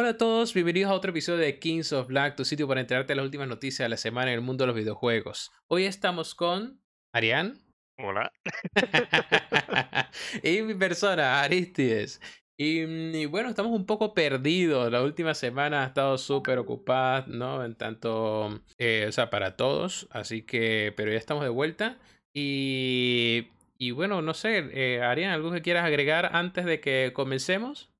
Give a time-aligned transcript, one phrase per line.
[0.00, 3.14] Hola a todos, bienvenidos a otro episodio de Kings of Black, tu sitio para enterarte
[3.14, 5.50] de las últimas noticias de la semana en el mundo de los videojuegos.
[5.66, 6.80] Hoy estamos con
[7.12, 7.58] Arián
[7.98, 8.30] Hola.
[10.44, 12.20] y mi persona, Aristides.
[12.56, 14.92] Y, mm, y bueno, estamos un poco perdidos.
[14.92, 17.64] La última semana ha estado súper ocupada, ¿no?
[17.64, 20.06] En tanto, eh, o sea, para todos.
[20.12, 21.98] Así que, pero ya estamos de vuelta.
[22.32, 27.90] Y, y bueno, no sé, eh, Arián, ¿algo que quieras agregar antes de que comencemos?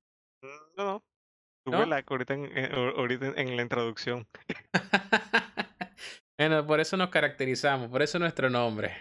[0.76, 1.07] No, no.
[1.70, 1.84] ¿No?
[1.84, 4.26] Tuve ahorita en, eh, ahorita en la introducción.
[6.38, 8.92] Bueno, por eso nos caracterizamos, por eso nuestro nombre.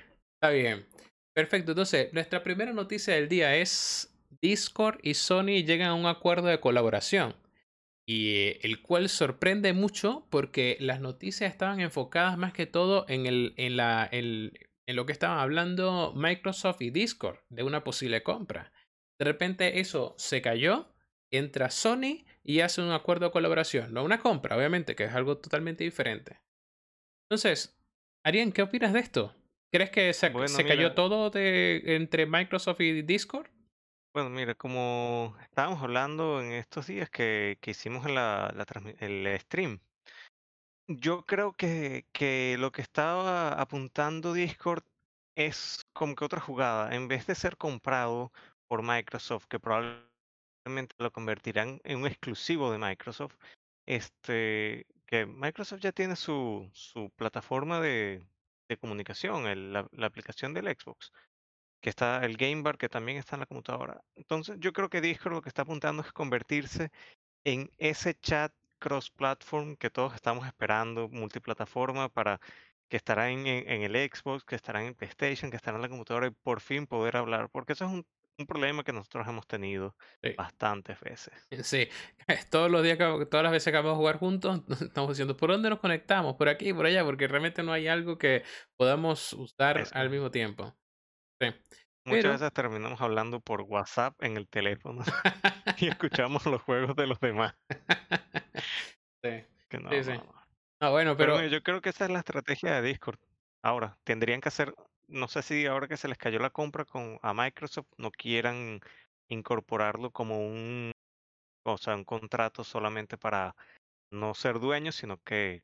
[0.42, 0.88] Está bien.
[1.36, 1.72] Perfecto.
[1.74, 4.12] Entonces, nuestra primera noticia del día es
[4.42, 7.36] Discord y Sony llegan a un acuerdo de colaboración.
[8.08, 13.28] Y eh, el cual sorprende mucho porque las noticias estaban enfocadas más que todo en,
[13.28, 18.24] el, en, la, el- en lo que estaban hablando Microsoft y Discord de una posible
[18.24, 18.72] compra.
[19.20, 20.92] De repente eso se cayó,
[21.32, 23.94] entra Sony y hace un acuerdo de colaboración.
[23.94, 26.40] No una compra, obviamente, que es algo totalmente diferente.
[27.30, 27.78] Entonces,
[28.24, 29.36] Arián, ¿qué opinas de esto?
[29.70, 33.50] ¿Crees que se, Bueno, se cayó todo de, entre Microsoft y Discord?
[34.14, 38.66] bueno, mira, como estábamos hablando en estos días que, que hicimos la, la
[39.00, 39.82] el stream,
[40.88, 44.84] yo creo que, que lo que estaba apuntando Discord
[45.36, 46.96] es como que otra jugada.
[46.96, 48.32] En vez de ser comprado
[48.68, 50.17] por Microsoft, que probablemente
[50.98, 53.36] lo convertirán en un exclusivo de Microsoft,
[53.86, 58.24] este, que Microsoft ya tiene su, su plataforma de,
[58.70, 61.12] de comunicación, el- la, aplicación del Xbox,
[61.82, 64.02] que está el Game Bar, que también está en la computadora.
[64.16, 66.92] Entonces, yo creo que Discord lo que está apuntando es convertirse
[67.46, 72.40] en ese chat cross-platform que todos estamos esperando, multiplataforma, para
[72.90, 75.84] que estará en, en- en el Xbox, que estará en el PlayStation, que estará en
[75.84, 78.06] la computadora y por fin poder hablar, porque eso es un,
[78.38, 80.36] un problema que nosotros hemos tenido Sí.
[80.36, 81.34] bastantes veces.
[81.64, 81.88] Sí,
[82.52, 85.52] todos los días, que- todas las veces que vamos a jugar juntos, estamos diciendo, ¿por
[85.52, 86.36] dónde nos conectamos?
[86.36, 87.04] ¿Por aquí, por allá?
[87.04, 88.44] Porque realmente no hay algo que
[88.78, 89.96] podamos usar Eso.
[89.96, 90.78] al mismo tiempo.
[91.42, 91.48] Sí.
[92.06, 95.04] Muchas Pero, veces terminamos hablando por WhatsApp en el teléfono
[95.78, 97.56] y escuchamos los juegos de los demás.
[99.24, 100.12] sí, Que no, sí, sí.
[100.12, 100.34] no, no.
[100.80, 103.20] Ah, bueno, Pero yo creo que esa es la estrategia de Discord.
[103.64, 104.74] Ahora, tendrían que hacer,
[105.08, 108.82] no sé si ahora que se les cayó la compra con a Microsoft, no quieran
[109.30, 110.92] incorporarlo como un,
[111.66, 113.56] o sea, un contrato solamente para
[114.12, 115.64] no ser dueños, sino que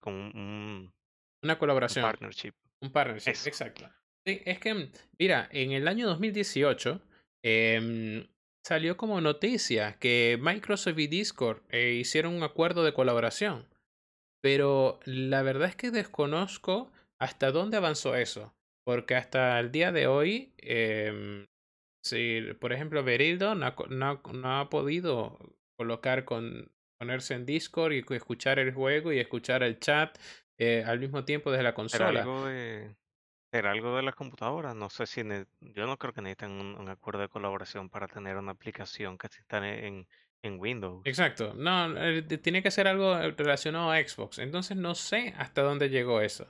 [0.00, 0.94] con un, un
[1.42, 2.02] una colaboración.
[2.02, 2.54] partnership.
[2.80, 3.48] Un partnership, Eso.
[3.48, 3.88] exacto.
[4.26, 7.02] Sí, es que, mira, en el año 2018
[7.42, 8.26] em,
[8.66, 13.68] salió como noticia que Microsoft y Discord eh, hicieron un acuerdo de colaboración,
[14.40, 20.06] pero la verdad es que desconozco hasta dónde avanzó eso, porque hasta el día de
[20.06, 21.46] hoy, em,
[22.04, 25.38] si, por ejemplo, Berildo no no no ha podido
[25.76, 30.18] colocar con ponerse en Discord y escuchar el juego y escuchar el chat
[30.58, 32.20] eh, al mismo tiempo desde la Será consola.
[32.20, 32.96] algo de,
[33.52, 34.74] será algo de las computadoras.
[34.76, 35.22] No sé si,
[35.60, 39.26] yo no creo que necesiten un, un acuerdo de colaboración para tener una aplicación que
[39.28, 40.06] está en,
[40.42, 41.02] en Windows.
[41.04, 41.54] Exacto.
[41.54, 44.38] No, eh, tiene que ser algo eh, relacionado a Xbox.
[44.38, 46.46] Entonces no sé hasta dónde llegó eso.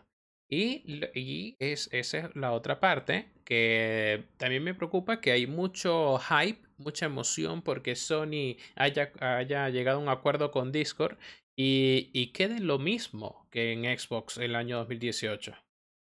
[0.49, 0.83] Y,
[1.15, 6.61] y es, esa es la otra parte que también me preocupa que hay mucho hype,
[6.77, 11.19] mucha emoción porque Sony haya, haya llegado a un acuerdo con Discord
[11.57, 15.55] y, y quede lo mismo que en Xbox el año 2018.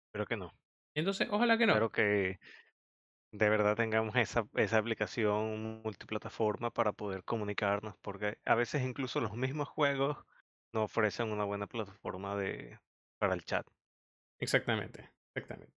[0.07, 0.53] Espero que no.
[0.95, 1.73] Entonces, ojalá que no.
[1.73, 2.39] Espero que
[3.31, 9.33] de verdad tengamos esa, esa aplicación multiplataforma para poder comunicarnos, porque a veces incluso los
[9.35, 10.17] mismos juegos
[10.73, 12.79] no ofrecen una buena plataforma de,
[13.19, 13.65] para el chat.
[14.41, 15.73] Exactamente, exactamente.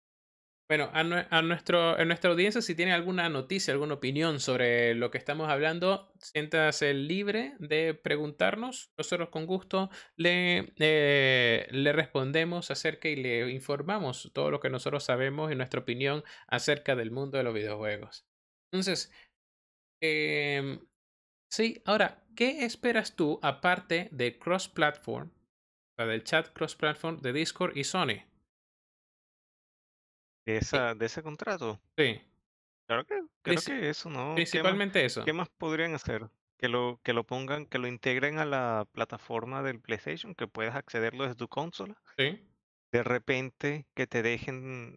[0.68, 4.94] Bueno, a, nue- a nuestro, a nuestra audiencia, si tiene alguna noticia, alguna opinión sobre
[4.94, 8.92] lo que estamos hablando, siéntase libre de preguntarnos.
[8.98, 15.04] Nosotros con gusto le, eh, le respondemos acerca y le informamos todo lo que nosotros
[15.04, 18.26] sabemos y nuestra opinión acerca del mundo de los videojuegos.
[18.72, 19.12] Entonces,
[20.00, 20.80] em,
[21.50, 27.76] sí, ahora, ¿qué esperas tú aparte de cross-platform, o sea, del chat cross-platform de Discord
[27.76, 28.24] y Sony?
[30.46, 32.20] De, Eh, esa, de ese contrato, sí.
[32.86, 34.16] claro que creo que eso, ¿no?
[34.16, 35.24] ¿Qué más, Principalmente eso.
[35.24, 36.28] qué más podrían hacer?
[36.58, 40.76] Que lo, que lo pongan, que lo integren a la plataforma del PlayStation, que puedas
[40.76, 41.96] accederlo desde tu consola.
[42.16, 42.40] Sí.
[42.92, 44.96] De repente que te dejen.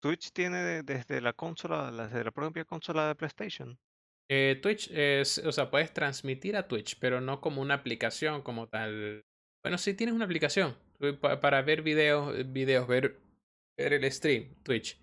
[0.00, 3.78] Twitch tiene de- desde la consola, la- desde la propia consola de PlayStation.
[4.28, 8.66] Eh, Twitch es, o sea, puedes transmitir a Twitch, pero no como una aplicación como
[8.68, 9.24] tal.
[9.62, 13.20] Bueno, sí tienes una aplicación eh, pa- para ver videos, videos, ver,
[13.76, 14.98] ver el stream, Twitch.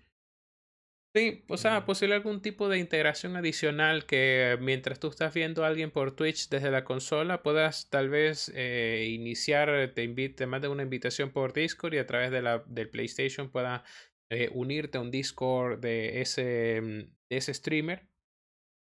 [1.16, 5.68] Sí, o sea, posible algún tipo de integración adicional que mientras tú estás viendo a
[5.68, 10.66] alguien por Twitch desde la consola, puedas tal vez eh, iniciar, te invite, te mande
[10.66, 13.84] una invitación por Discord y a través de la, del PlayStation pueda
[14.28, 16.98] eh, unirte a un Discord de ese, mm,
[17.30, 18.08] de ese streamer.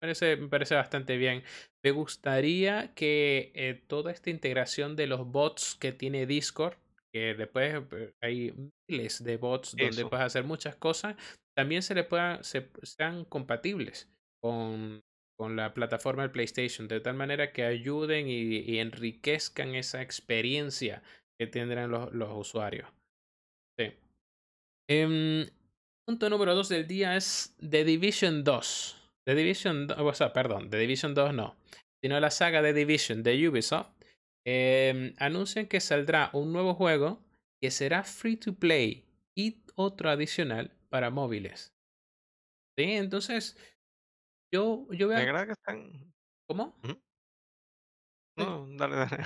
[0.02, 1.44] Me parece, me parece bastante bien.
[1.84, 6.78] Me gustaría que eh, toda esta integración de los bots que tiene Discord,
[7.18, 7.84] que después
[8.22, 8.54] hay
[8.88, 11.16] miles de bots donde puedes hacer muchas cosas,
[11.56, 14.08] también se le puedan, se, sean compatibles
[14.42, 15.02] con,
[15.38, 21.02] con la plataforma del PlayStation, de tal manera que ayuden y, enriquezcan esa experiencia
[21.40, 22.88] que tendrán los, los usuarios.
[23.80, 23.94] Sí.
[24.90, 25.48] Em,
[26.08, 29.12] punto número 2 del día es The Division 2.
[29.28, 31.58] The Division 2, o sea, perdón, The Division 2 no,
[32.04, 33.97] sino la saga The Division de Ubisoft.
[34.50, 37.22] Em, anuncian que saldrá un nuevo juego
[37.62, 39.04] que será free to play
[39.36, 41.74] y otro adicional para móviles.
[42.78, 43.58] Sí, entonces
[44.54, 45.34] yo, yo veo...
[45.34, 46.14] Me que están...
[46.48, 46.80] ¿Cómo?
[48.38, 49.24] No, dale, dale.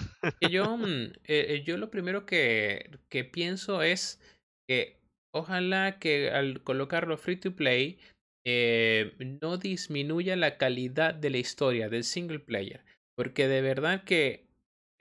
[0.49, 4.19] Yo, mm, eh, eh, yo lo primero que, que pienso es
[4.67, 4.97] que
[5.35, 7.99] ojalá que al colocarlo free to play
[8.43, 12.83] eh, no disminuya la calidad de la historia del single player.
[13.15, 14.50] Porque de verdad que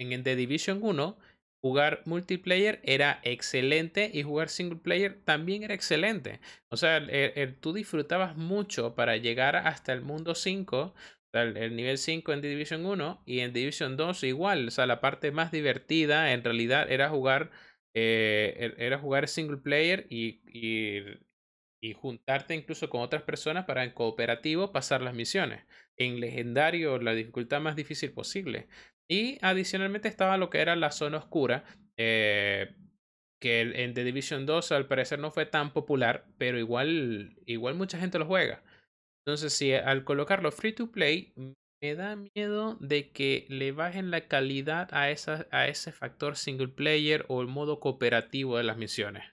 [0.01, 1.19] en The Division 1
[1.63, 6.41] jugar multiplayer era excelente y jugar single player también era excelente.
[6.71, 7.07] O sea,
[7.61, 10.95] tú disfrutabas mucho para llegar hasta el mundo 5,
[11.33, 14.69] el, nivel 5 en Division 1 y en Division 2 igual.
[14.69, 17.51] O sea, la parte más divertida en realidad era jugar,
[17.95, 20.41] eh, e, era jugar single player y,
[21.83, 25.65] y juntarte incluso con otras personas para en cooperativo pasar las misiones.
[25.97, 28.69] En legendario, la dificultad más difícil posible.
[29.11, 31.65] Y adicionalmente estaba lo que era la zona oscura,
[31.97, 32.77] eh,
[33.41, 37.99] que en The Division 2 al parecer no fue tan popular, pero igual, igual mucha
[37.99, 38.63] gente lo juega.
[39.27, 41.33] Entonces, si al colocarlo free to play,
[41.83, 46.69] me da miedo de que le bajen la calidad a, esa, a ese factor single
[46.69, 49.25] player o el modo cooperativo de las misiones.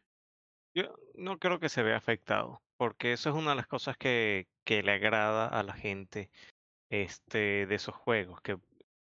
[0.76, 4.48] Yo no creo que se vea afectado, porque eso es una de las cosas que,
[4.66, 6.32] que le agrada a la gente
[6.90, 8.58] este, de esos juegos, que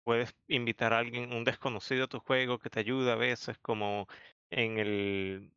[0.06, 4.06] puedes invitar a alguien, un desconocido a tu juego que te ayuda a veces, como
[4.50, 5.52] en el.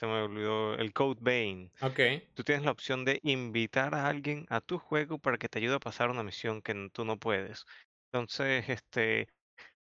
[0.00, 1.70] Se me olvidó, el Code Vein.
[1.82, 2.00] Ok.
[2.34, 5.74] Tú tienes la opción de invitar a alguien a tu juego para que te ayude
[5.74, 7.66] a pasar una misión que tú no puedes.
[8.06, 9.28] Entonces, este,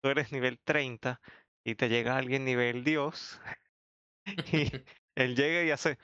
[0.02, 1.20] tú eres nivel 30
[1.64, 3.42] y te llega alguien nivel Dios
[4.54, 4.72] y
[5.16, 5.98] él llega y hace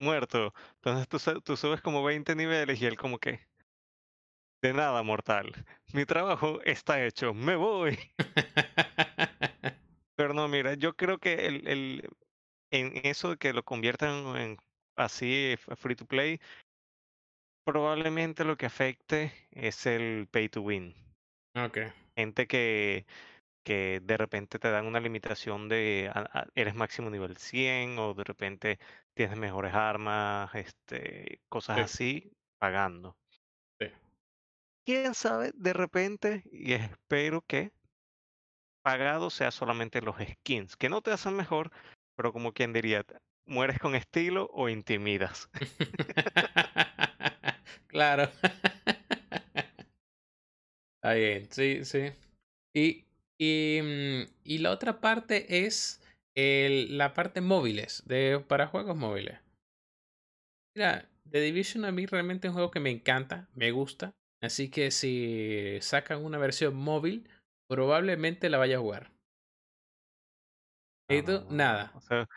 [0.00, 0.52] muerto.
[0.76, 3.40] Entonces tú, tú subes como 20 niveles y él como que,
[4.62, 5.52] de nada, mortal.
[5.92, 7.34] Mi trabajo está hecho.
[7.34, 7.98] Me voy.
[10.16, 12.08] Pero no, mira, yo creo que el, el,
[12.70, 14.56] en eso de que lo conviertan en
[14.96, 16.40] así free to play,
[17.66, 20.94] probablemente lo que afecte es el pay to win.
[21.56, 21.88] Okay.
[22.14, 23.04] Gente que,
[23.64, 26.10] que de repente te dan una limitación de
[26.54, 28.78] eres máximo nivel 100 o de repente
[29.14, 33.16] tienes mejores armas, este, cosas así, pagando
[34.84, 37.72] quién sabe, de repente, y espero que
[38.82, 41.70] pagado sea solamente los skins, que no te hacen mejor,
[42.16, 43.04] pero como quien diría,
[43.46, 45.48] mueres con estilo o intimidas.
[47.86, 48.30] claro.
[51.50, 52.12] Sí, sí.
[52.74, 53.04] Y,
[53.38, 56.00] y, mm, y la otra parte es
[56.34, 59.38] el, la parte móviles, de, para juegos móviles.
[60.74, 64.14] Mira, The Division a mí realmente es un juego que me encanta, me gusta.
[64.42, 67.28] Así que si sacan una versión móvil,
[67.68, 69.12] probablemente la vaya a jugar.
[71.08, 71.46] ¿Y tú?
[71.48, 71.92] Nada.
[71.94, 72.28] O sea,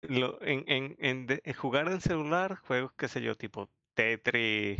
[0.00, 4.78] lo, en, en, en, jugar en celular, juegos, qué sé yo, tipo Tetris,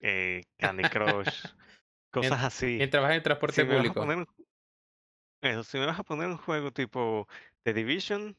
[0.00, 1.46] eh, Candy Crush,
[2.10, 2.78] cosas así.
[2.80, 4.04] En trabajar en transporte público.
[5.40, 7.28] eso, si me vas a poner un juego tipo
[7.62, 8.36] The Division,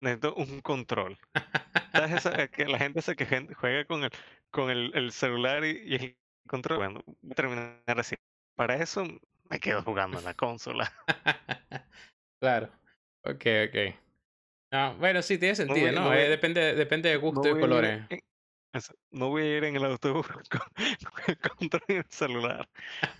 [0.00, 1.18] necesito un control.
[1.92, 4.10] ¿Sabes esa, que la gente se que juega con el,
[4.50, 6.16] con el, el celular y, y el
[6.48, 6.78] control.
[6.78, 8.16] Bueno, voy a terminar así.
[8.54, 9.04] Para eso
[9.50, 10.92] me quedo jugando en la consola.
[12.40, 12.70] claro.
[13.24, 13.94] Ok, ok.
[14.72, 16.12] No, bueno, sí, tiene sentido, ¿no?
[16.14, 18.02] Eh, depende, depende de gusto y colores.
[19.10, 20.60] no voy a ir en el autobús con,
[21.26, 22.68] el control y el celular.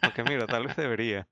[0.01, 1.29] Aunque mira, tal vez debería.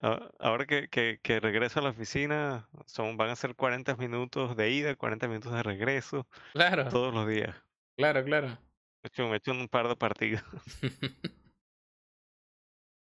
[0.00, 4.56] Ah, ahora que, que, que, regreso a la oficina, son, van a ser 40 minutos
[4.56, 6.26] de ida, 40 minutos de regreso.
[6.52, 6.88] Claro.
[6.88, 7.56] Todos los días.
[7.96, 8.58] Claro, claro.
[9.02, 10.42] Me he hecho un par de partidos.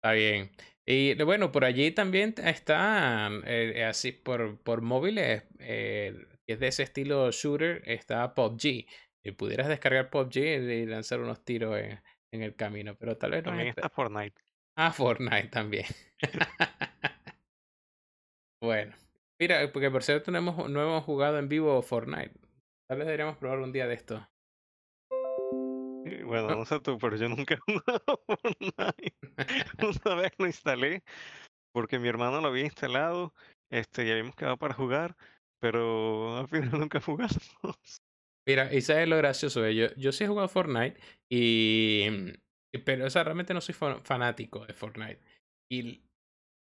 [0.02, 0.50] Está bien.
[0.84, 6.66] Y bueno, por allí también está, eh, así por, por móviles, eh, que es de
[6.66, 8.86] ese estilo shooter, está PUBG.
[9.24, 13.50] Y pudieras descargar PUBG y lanzar unos tiros en, el camino, pero tal vez no.
[13.50, 14.42] También está Fortnite.
[14.76, 15.86] Ah, Fortnite también.
[18.60, 18.96] bueno,
[19.38, 22.32] mira, porque por cierto no hemos, no hemos jugado en vivo Fortnite.
[22.88, 24.28] Tal vez deberíamos probar un día de esto.
[26.24, 29.14] Bueno, no sé tú, pero yo nunca he jugado Fortnite.
[30.04, 31.02] Una vez lo instalé
[31.72, 33.34] porque mi hermano lo había instalado
[33.70, 35.16] este, y habíamos quedado para jugar,
[35.60, 37.50] pero al final nunca jugamos.
[38.46, 41.00] Mira, y sabes lo gracioso, yo, yo sí he jugado Fortnite
[41.30, 42.06] y...
[42.84, 45.20] Pero, o realmente no soy fanático de Fortnite.
[45.70, 46.00] Y,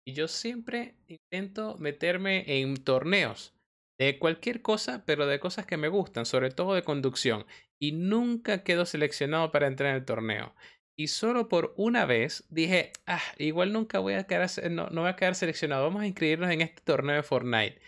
[0.05, 3.53] y yo siempre intento meterme en torneos
[3.97, 7.45] de cualquier cosa, pero de cosas que me gustan, sobre todo de conducción.
[7.81, 10.53] Y nunca quedo seleccionado para entrar en el torneo.
[10.95, 15.09] Y solo por una vez dije, ah, igual nunca voy a quedar, no, no voy
[15.09, 17.81] a quedar seleccionado, vamos a inscribirnos en este torneo de Fortnite.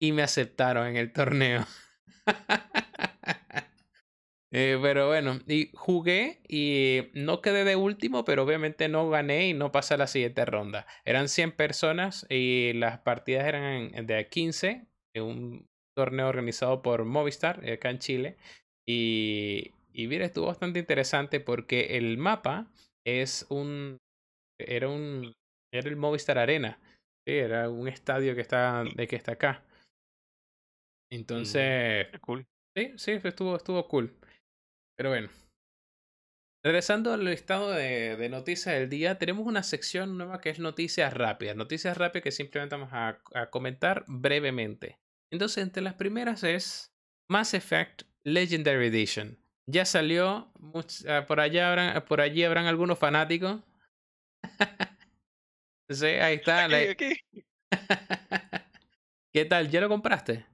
[0.00, 1.66] Y me aceptaron en el torneo.
[4.50, 9.54] Eh, pero bueno, y jugué y no quedé de último, pero obviamente no gané y
[9.54, 10.86] no pasé a la siguiente ronda.
[11.04, 17.68] Eran 100 personas y las partidas eran de 15, en un torneo organizado por Movistar
[17.68, 18.38] acá en Chile.
[18.88, 22.72] Y, y mira, estuvo bastante interesante porque el mapa
[23.06, 23.98] es un.
[24.58, 25.34] Era un.
[25.72, 26.80] Era el Movistar Arena.
[27.26, 29.62] Sí, era un estadio que está, de que está acá.
[31.12, 32.06] Mm, Entonces.
[32.22, 32.46] cool.
[32.74, 34.16] Sí, sí, estuvo, estuvo cool.
[34.96, 35.28] Pero bueno.
[36.64, 41.12] Regresando al listado de, de, noticias del día, tenemos una sección nueva que es noticias
[41.12, 41.56] rápidas.
[41.56, 44.98] Noticias rápidas que simplemente vamos a, a comentar brevemente.
[45.30, 46.90] Entonces, entre las primeras es
[47.30, 48.02] Mass Effect
[48.32, 49.38] Legendary Edition.
[49.66, 50.50] Ya salió,
[51.08, 53.60] ah, por, allá habrán, por allí habrán algunos fanáticos.
[55.90, 56.68] sí, ahí está.
[59.32, 59.68] ¿Qué tal?
[59.70, 60.46] ¿Ya lo compraste?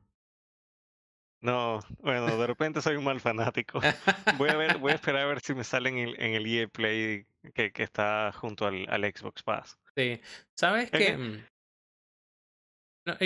[1.40, 3.78] No, bueno, de repente soy un mal fanático.
[4.38, 6.46] Voy a ver, voy a esperar a ver si me sale en el, en el
[6.46, 9.78] EA Play que, que está junto al, al, Xbox Pass.
[9.94, 10.20] Sí.
[10.56, 11.18] ¿Sabes qué?
[11.18, 11.44] Mm,
[13.06, 13.16] no,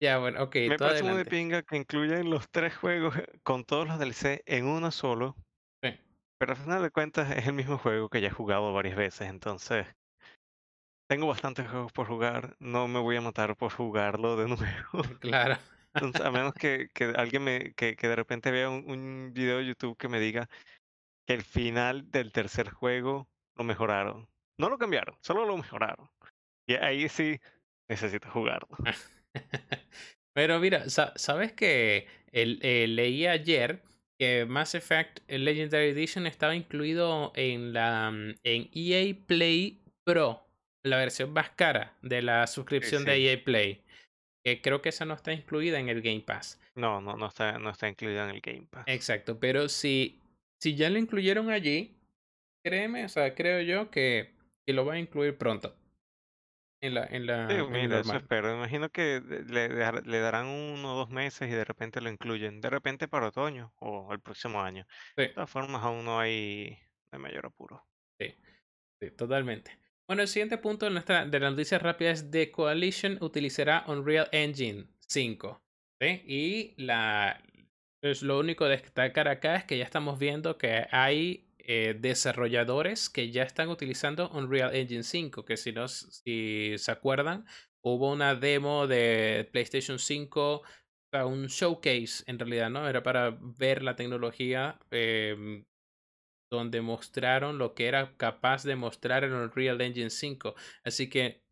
[0.00, 0.56] ya, bueno, ok.
[0.68, 4.66] Me parece muy de pinga que incluyen los tres juegos con todos los DLC en
[4.66, 5.36] uno solo.
[5.82, 5.98] Sí.
[6.38, 9.28] Pero al final de cuentas es el mismo juego que ya he jugado varias veces,
[9.28, 9.86] entonces
[11.08, 15.02] tengo bastantes juegos por jugar, no me voy a matar por jugarlo de nuevo.
[15.20, 15.56] Claro.
[15.94, 19.58] Entonces, a menos que, que alguien me, que, que, de repente vea un, un video
[19.58, 20.48] de YouTube que me diga
[21.26, 23.26] que el final del tercer juego
[23.56, 24.28] lo mejoraron.
[24.58, 26.08] No lo cambiaron, solo lo mejoraron.
[26.68, 27.40] Y ahí sí
[27.88, 28.68] necesito jugarlo.
[30.34, 33.82] Pero mira, ¿sabes que eh, leí ayer
[34.18, 40.46] que Mass Effect Legendary Edition estaba incluido en la mm, en EA Play Pro,
[40.84, 43.82] la versión más cara de la suscripción de EA Play.
[44.44, 46.60] Que creo que esa no está incluida en el Game Pass.
[46.74, 48.84] No, no, no está, no está incluida en el Game Pass.
[48.86, 50.20] Exacto, pero si,
[50.62, 51.96] si ya lo incluyeron allí,
[52.64, 54.34] créeme, o sea, creo yo que,
[54.66, 55.77] que lo va a incluir pronto
[56.80, 58.54] en la, en la, mira, eso espero.
[58.54, 62.60] Imagino que le, le darán uno o dos meses y de repente lo incluyen.
[62.60, 64.86] De repente para otoño o el próximo año.
[65.16, 66.78] De todas formas, aún no hay
[67.10, 67.86] de mayor apuro.
[68.20, 68.34] Sí,
[69.00, 69.78] sí, totalmente.
[70.06, 74.28] Bueno, el siguiente punto de, nuestra, de la noticia rápida es The Coalition utilizará Unreal
[74.32, 75.62] Engine 5.
[76.00, 76.22] ¿sí?
[76.26, 77.42] Y la,
[78.00, 83.10] pues lo único de destacar acá es que ya estamos viendo que hay eh, desarrolladores
[83.10, 87.44] que ya están utilizando Unreal Engine 5, que si, no, si se acuerdan,
[87.82, 90.62] hubo una demo de PlayStation 5,
[91.26, 92.88] un showcase en realidad, ¿no?
[92.88, 95.66] Era para ver la tecnología em,
[96.50, 100.54] donde mostraron lo que era capaz de mostrar el Unreal Engine 5.
[100.84, 101.42] Así que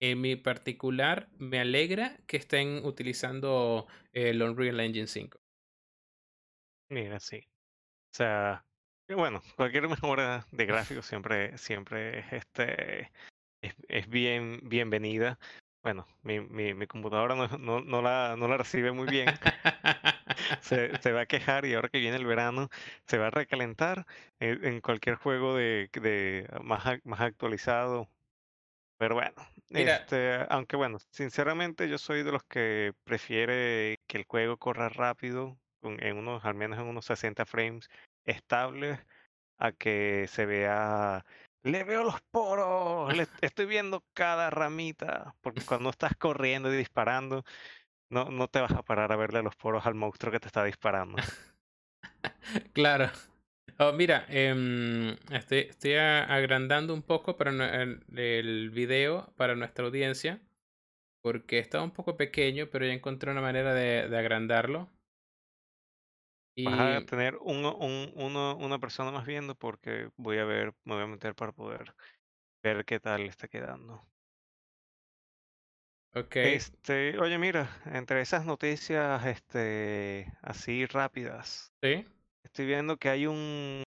[0.00, 5.40] en mi particular me alegra que estén utilizando el Unreal Engine 5.
[6.90, 7.38] Mira, sí.
[8.12, 8.64] O sea,
[9.08, 13.10] bueno, cualquier mejora de gráficos siempre, siempre es, este,
[13.60, 15.38] es, es bien bienvenida.
[15.82, 19.28] Bueno, mi, mi, mi computadora no, no, no, la, no la recibe muy bien.
[20.62, 22.70] se, se va a quejar y ahora que viene el verano
[23.06, 24.06] se va a recalentar
[24.40, 28.08] en, en cualquier juego de, de más, más actualizado.
[28.96, 29.34] Pero bueno,
[29.68, 35.58] este, aunque bueno, sinceramente yo soy de los que prefiere que el juego corra rápido,
[35.82, 37.90] en unos, al menos en unos 60 frames
[38.24, 39.00] estable
[39.58, 41.24] a que se vea,
[41.62, 47.44] le veo los poros, le estoy viendo cada ramita, porque cuando estás corriendo y disparando,
[48.10, 50.64] no, no te vas a parar a verle los poros al monstruo que te está
[50.64, 51.18] disparando.
[52.72, 53.10] claro.
[53.78, 57.50] Oh, mira, eh, estoy, estoy agrandando un poco para
[57.82, 60.40] el, el video para nuestra audiencia.
[61.22, 64.90] porque estaba un poco pequeño, pero ya encontré una manera de, de agrandarlo.
[66.62, 70.74] Vas a Y, tener uno, un, uno, una persona más viendo porque voy a ver,
[70.84, 71.94] me voy a meter para poder
[72.62, 74.06] ver qué tal está quedando.
[76.14, 82.04] ok, Este, oye, mira, entre esas noticias, este, así rápidas, sí,
[82.44, 83.82] estoy viendo que hay un,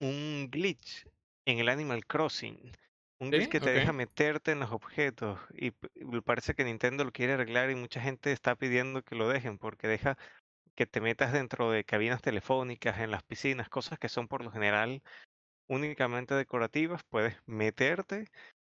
[0.00, 1.06] un glitch
[1.44, 2.72] en el Animal Crossing.
[3.18, 7.02] Un glitch sí, que te deja meterte en los objetos y y parece que Nintendo
[7.04, 10.18] lo quiere arreglar y mucha gente está pidiendo que lo dejen porque deja
[10.76, 14.52] que te metas dentro de cabinas telefónicas, en las piscinas, cosas que son por lo
[14.52, 15.02] general
[15.68, 18.26] únicamente decorativas, puedes meterte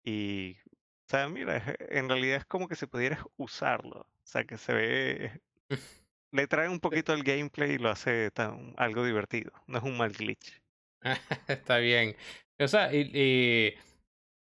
[0.05, 4.45] y, o sea, mira, es- en realidad es como que si pudieras usarlo, o sea,
[4.47, 5.43] que se ve,
[6.33, 9.97] le trae un poquito el gameplay y lo hace tan, algo divertido, no es un
[9.99, 10.63] mal glitch.
[11.49, 12.17] está bien.
[12.59, 13.75] O sea, y, y,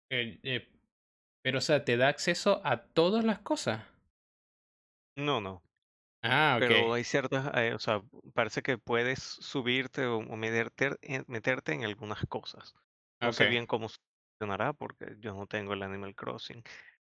[0.10, 0.70] eh, eh,
[1.44, 3.84] pero o sea, te da acceso a todas las cosas.
[5.16, 5.64] No, no,
[6.24, 8.02] Ah, ok, pero hay ciertas, eh, o sea,
[8.34, 12.74] parece que puedes subirte o, o meterte, en- meterte en algunas cosas.
[13.22, 13.88] No sé bien cómo
[14.40, 16.64] funcionará porque yo no tengo el Animal Crossing.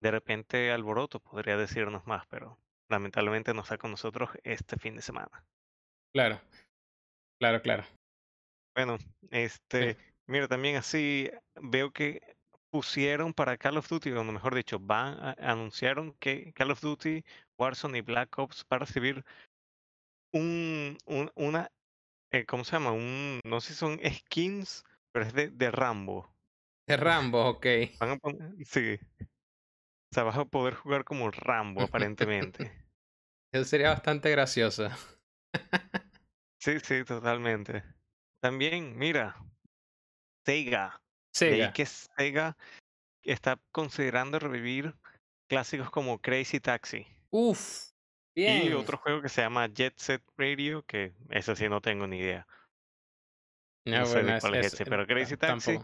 [0.01, 5.03] De repente Alboroto podría decirnos más, pero lamentablemente no está con nosotros este fin de
[5.03, 5.47] semana.
[6.13, 6.41] claro,
[7.39, 7.85] claro, claro.
[8.75, 8.99] Bueno,
[9.79, 9.85] Sí.
[9.85, 9.97] este,
[10.27, 12.21] mira, también así veo que
[12.71, 17.25] pusieron para Call of Duty, o mejor dicho, van anunciaron que Call of Duty,
[17.59, 19.25] Warzone y Black Ops van a recibir
[20.33, 21.69] un, un- una,
[22.33, 22.93] eh, ¿cómo se llama?
[22.93, 26.35] Un, no sé si son skins, pero es de, de Rambo.
[26.89, 27.67] De Rambo, ok.
[28.01, 32.73] Van a poner, sí, o sea, vas a poder jugar como Rambo aparentemente.
[33.53, 34.89] Eso sería bastante gracioso.
[36.61, 37.85] Sí, sí, totalmente.
[38.41, 39.37] También, mira,
[40.47, 41.03] Sega.
[41.31, 41.73] Sega.
[41.73, 42.57] que Sega
[43.23, 44.97] está considerando revivir
[45.49, 47.91] clásicos como Crazy Taxi Uf,
[48.37, 48.77] y bien.
[48.77, 52.47] otro juego que se llama Jet Set Radio, que ese sí no tengo ni idea.
[53.85, 55.79] No, No sé bueno, cuál es es, ese, eh, pero Crazy ta- Taxi,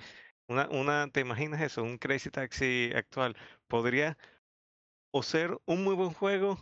[0.49, 1.83] una, una, ¿te imaginas eso?
[1.83, 3.37] Un Crazy Taxi actual
[3.69, 4.16] podría
[5.12, 6.56] o ser un muy buen juego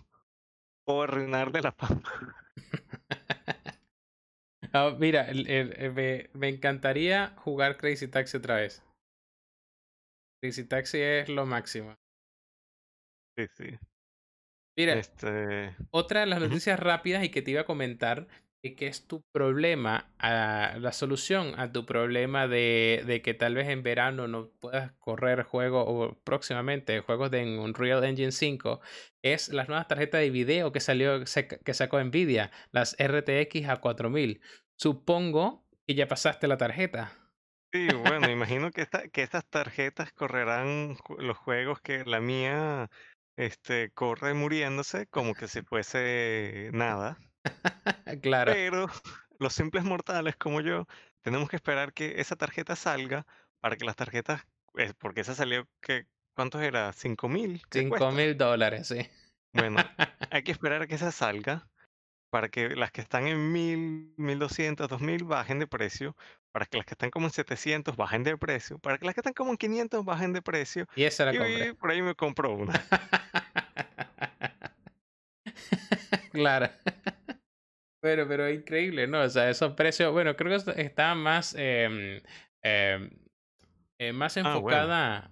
[0.87, 2.03] o arruinarle la fama.
[4.73, 8.83] Ah, mira, el- el- el- me, me encantaría jugar Crazy Taxi otra vez.
[10.41, 11.95] Crazy Taxi es lo máximo.
[13.37, 13.79] Sí, sí.
[14.79, 18.29] Mira, Este, otra de las noticias rápidas y que te iba a comentar
[18.63, 23.57] y que es tu problema, a, la solución a tu problema de, de que tal
[23.57, 28.81] vez en verano no puedas correr juegos o próximamente juegos de Unreal Engine 5
[29.23, 34.41] es las nuevas tarjetas de video que salió que sacó Nvidia, las RTX A4000.
[34.77, 37.11] Supongo que ya pasaste la tarjeta.
[37.73, 42.89] Sí, bueno, imagino que, esta, que estas tarjetas correrán los juegos que la mía
[43.39, 47.17] este, corre muriéndose como que si fuese nada.
[48.23, 48.87] Claro, Pero
[49.39, 50.87] los simples mortales como yo
[51.23, 53.27] tenemos que esperar que esa tarjeta salga
[53.61, 54.43] para que las tarjetas,
[54.77, 56.93] eh, porque esa salió, que, ¿cuántos era?
[56.93, 57.63] ¿Cinco mil?
[57.71, 59.07] ¿Qué cinco mil dólares, sí.
[59.53, 59.77] Bueno,
[60.31, 61.69] hay que esperar a que esa salga
[62.31, 66.17] para que las que están en mil, mil doscientos, dos mil bajen de precio,
[66.53, 69.21] para que las que están como en 700 bajen de precio, para que las que
[69.21, 71.75] están como en 500 bajen de precio, Y esa la y compré.
[71.75, 72.73] por ahí me compro una.
[76.33, 76.69] Claro.
[78.01, 79.23] Pero, pero increíble, ¿no?
[79.23, 82.21] O sea, esos precios, bueno, creo que est- está más, em,
[82.63, 83.11] em,
[83.99, 85.31] eh, más Ah, bueno, enfocada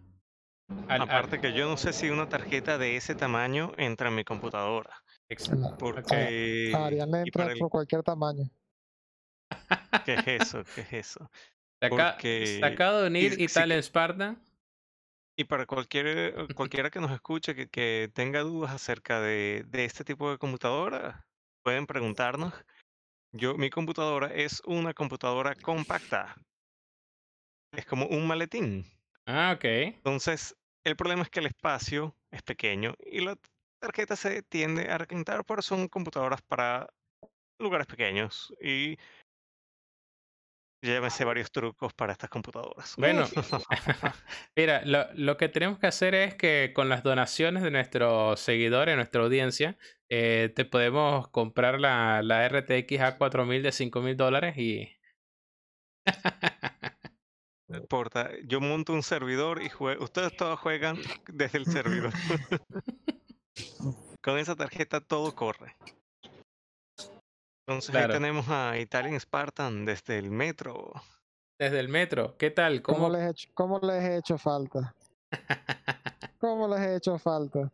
[0.89, 4.17] al, al- aparte que yo no sé si una tarjeta de ese tamaño entra en
[4.17, 6.73] mi computadora, ex- No, a, porque...
[6.75, 7.59] a Ariane entra el...
[7.59, 8.45] por cualquier tamaño.
[10.05, 10.63] ¿Qué es eso?
[10.75, 11.31] ¿Qué es eso?
[11.89, 12.59] Porque...
[12.61, 14.43] se acaba de Y, unir si Italian que- Spartan.
[15.39, 20.05] y para cualquier, cualquiera que nos escuche que, que tenga dudas acerca de, de este
[20.05, 21.27] tipo de computadora,
[21.63, 22.55] pueden preguntarnos.
[23.33, 26.35] Yo, mi computadora es una computadora compacta.
[27.73, 28.85] Es como un maletín.
[29.27, 29.65] Ah, ok.
[29.65, 33.37] Entonces, el problema es que el espacio es pequeño y la
[33.81, 36.89] tarjeta se tiende a requintar, pero son computadoras para
[37.59, 38.55] lugares pequeños.
[38.63, 38.97] Y
[40.94, 42.94] ya me sé varios trucos para estas computadoras.
[42.99, 43.27] Bueno,
[44.57, 48.96] mira, lo, lo que tenemos que hacer es que con las donaciones de nuestros seguidores,
[48.96, 49.77] nuestra audiencia,
[50.09, 54.92] eh, te podemos comprar la, la RTX A4000 de 5000 dólares y...
[57.68, 62.12] No importa, yo monto un servidor y jue- ustedes todos juegan desde el servidor.
[64.22, 65.75] Con esa tarjeta todo corre.
[67.67, 70.93] Entonces ahí tenemos a Italian Spartan desde el metro.
[71.59, 72.81] Desde el metro, ¿qué tal?
[72.83, 73.11] ¿Cómo ¿Cómo?
[73.17, 74.95] les, he hecho, ¿Cómo les he hecho falta?
[76.39, 77.71] ¿Cómo les he hecho falta?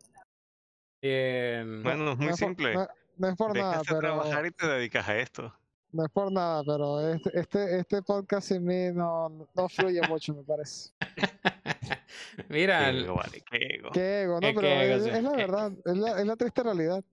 [1.03, 2.73] Em, Bueno, es muy no, es por, simple.
[2.73, 5.53] no- no es por nada, Dejas de pero trabajar y te dedicas a esto.
[5.91, 10.33] no es por nada, pero este, este, este podcast sin mí no, no fluye mucho,
[10.33, 10.89] me parece.
[12.49, 13.89] Mira, Qué el- ego, vale, qué ego.
[13.91, 14.47] Qué ego, ¿no?
[14.55, 15.35] Pero ego, es, es la Eh.
[15.37, 17.03] verdad, es la, es la triste realidad.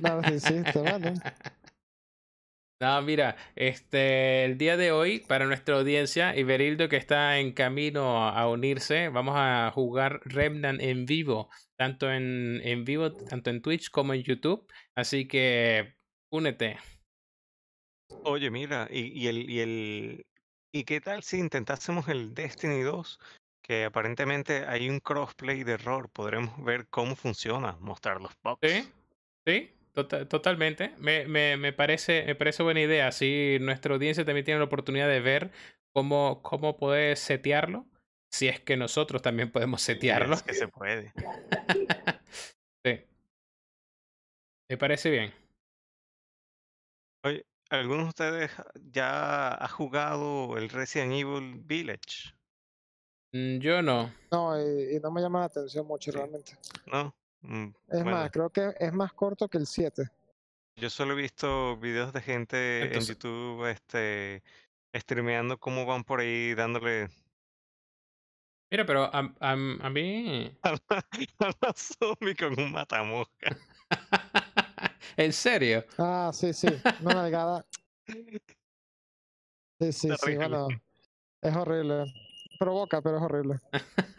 [0.00, 1.14] Narcisista, bueno.
[2.80, 8.28] No, mira, este, el día de hoy, para nuestra audiencia, Iberildo que está en camino
[8.28, 11.48] a unirse, vamos a jugar Remnant en vivo,
[11.78, 14.66] tanto en, en vivo, tanto en Twitch como en YouTube.
[14.96, 15.94] Así que
[16.30, 16.76] únete.
[18.24, 20.26] Oye, mira, y, y el, y el,
[20.72, 23.18] ¿y qué tal si intentásemos el Destiny 2?
[23.62, 26.10] Que aparentemente hay un crossplay de error.
[26.10, 28.58] Podremos ver cómo funciona, mostrar los bugs.
[28.62, 28.92] Sí,
[29.46, 30.94] sí, tota- totalmente.
[30.98, 33.08] Me, me, me parece, me parece buena idea.
[33.08, 35.50] Así nuestra audiencia también tiene la oportunidad de ver
[35.92, 37.86] cómo, cómo poder setearlo.
[38.30, 40.34] Si es que nosotros también podemos Si setearlo.
[40.34, 41.12] es que se puede.
[42.86, 43.00] Sí.
[44.68, 45.32] Me parece bien.
[47.24, 48.50] Oye, ¿algunos de ustedes
[48.92, 52.34] ya ha jugado el Resident Evil Village?
[53.32, 54.12] Mm, Yo no.
[54.30, 56.18] No, y, y no me llama la atención mucho Sí.
[56.18, 56.58] realmente.
[56.92, 57.14] ¿No?
[57.46, 60.04] Mm, Es bueno, más, creo que es más corto que el 7.
[60.76, 64.42] yo solo he visto videos de gente Entonces- en YouTube este,
[64.96, 67.08] streameando cómo van por ahí dándole
[68.70, 70.56] Mira, pero a, a- a mí.
[70.62, 70.78] a la,
[71.38, 73.56] a la zombie con un matamosca.
[75.16, 75.84] ¿En serio?
[75.98, 76.66] Ah, sí, sí,
[77.00, 77.64] una nalgada.
[79.80, 80.48] Sí, sí, sí, Terrible.
[80.48, 80.68] bueno,
[81.42, 82.04] es horrible.
[82.60, 83.58] Provoca, pero es horrible.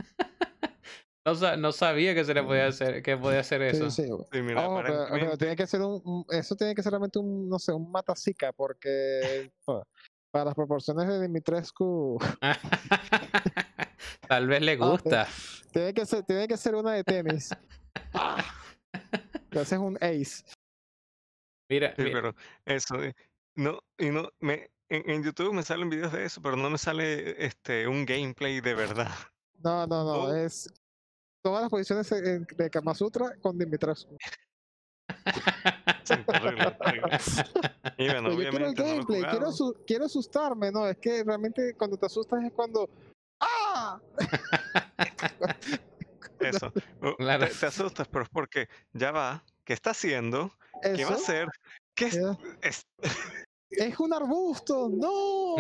[1.26, 3.90] No, sa- no sabía que se le podía hacer, que podía hacer eso.
[3.90, 4.10] Sí, sí.
[4.32, 6.92] Sí, mira, Ojo, pero, pero aparentemente- tiene que ser un, un- eso tiene que ser
[6.92, 9.84] realmente un, no sé, un matacica, porque pa-
[10.32, 12.20] para las proporciones de Dimitrescu,
[14.28, 15.28] Tal vez le Ah, gusta.
[15.72, 17.50] tiene que ser, tiene que ser una de tenis.
[18.14, 18.44] Ah.
[19.52, 20.44] Ese es un ace.
[21.70, 22.36] Mira, Sí, pero
[22.66, 23.16] eso, eh,
[23.56, 26.78] no, y no, me, en, en YouTube me salen videos de eso, pero no me
[26.78, 29.10] sale este un gameplay de verdad.
[29.64, 30.36] No, no, no, No.
[30.36, 30.72] es
[31.46, 34.18] todas las posiciones en- de Kama Sutra con Dimitrescu.
[37.98, 40.88] Y bueno, yo quiero el obviamente no gameplay, quiero, su- quiero asustarme, ¿no?
[40.88, 42.90] Es que realmente cuando te asustas es cuando.
[43.40, 44.00] ¡Ah!
[46.40, 46.74] Eso.
[47.02, 47.48] o- Claro.
[47.48, 50.52] Te, te asustas, pero es porque ya va, ¿qué está haciendo?
[50.82, 51.48] ¿Qué va a Eso hacer?
[51.96, 52.18] ¿Qué es,
[52.62, 52.88] es-
[53.70, 55.58] es un arbusto, no.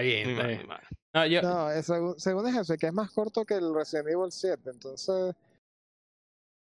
[0.00, 0.82] Está bien, está mal.
[1.14, 4.08] No, yo, No, es según, según es eso, que es más corto que el Resident
[4.08, 4.70] Evil 7.
[4.70, 5.34] Entonces.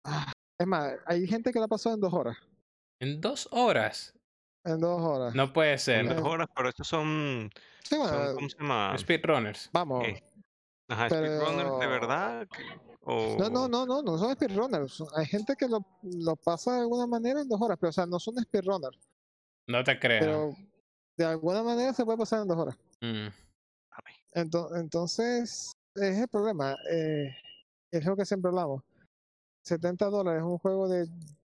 [0.05, 2.37] ah, Es más, hay gente que lo ha pasado en dos horas.
[3.01, 4.14] en dos horas.
[4.64, 5.35] En dos horas.
[5.35, 6.14] No puede En ser.
[6.14, 7.51] dos horas, pero estos son,
[7.85, 8.99] Sí, bueno, son ¿cómo se llama?
[8.99, 9.71] Speedrunners.
[9.73, 10.07] vamos.
[10.07, 10.23] eh,
[10.88, 12.49] Ajá, speedrunners de verdad.
[13.03, 13.37] O...
[13.38, 15.03] No, no, no, no, no son speedrunners.
[15.16, 18.05] Hay gente que lo, lo pasa de alguna manera en dos horas, pero o sea,
[18.07, 18.99] no son speedrunners.
[19.69, 20.21] No te creo.
[20.21, 20.57] Pero
[21.21, 22.77] de alguna manera se puede pasar en dos horas.
[23.03, 23.29] Mm.
[24.35, 26.75] Ento- Entonces, es el problema.
[26.91, 27.35] eh,
[27.91, 28.83] es lo que siempre hablamos.
[29.65, 31.07] 70 dólares un juego de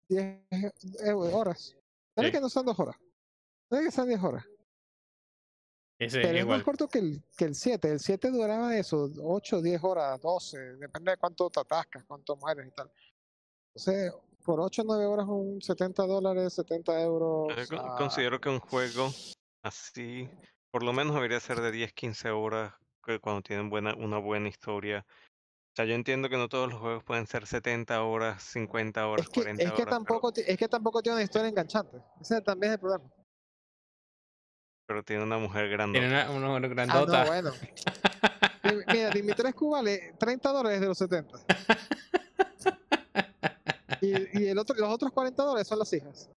[0.07, 1.75] 10 e- horas.
[2.15, 2.33] Dale Sí.
[2.33, 2.95] que no sean dos horas.
[3.69, 4.43] Dale que sean 10 horas.
[5.99, 6.57] Ese, Pero es igual.
[6.57, 7.91] más corto que el, que el 7.
[7.91, 10.57] El 7 duraba eso, 8, 10 horas, 12.
[10.77, 12.89] Depende de cuánto te atascas, cuánto mueres y tal.
[13.75, 17.49] Entonces, por 8 o 9 horas, un 70 dólares, 70 euros.
[17.55, 19.11] Yo con- ah, considero que un juego
[19.63, 20.29] así,
[20.71, 24.49] por lo menos debería ser de 10, 15 horas, que cuando tienen buena, una buena
[24.49, 25.05] historia.
[25.07, 29.25] O sea, yo entiendo que no todos los juegos pueden ser 70 horas, 50 horas,
[29.25, 29.89] es que, 40 es que horas.
[29.95, 31.97] tampoco es que tampoco tiene una historia enganchante.
[32.19, 33.09] Ese también es el problema.
[34.87, 35.99] Pero, tiene una mujer Tiene grande.
[35.99, 37.21] una, una Ah, grandota.
[37.21, 37.51] no, bueno.
[38.63, 41.37] Mi- Mira, Dimitrescu vale 30 dólares de los 70.
[44.01, 46.29] Y, y el otro, los otros 40 dólares son las hijas.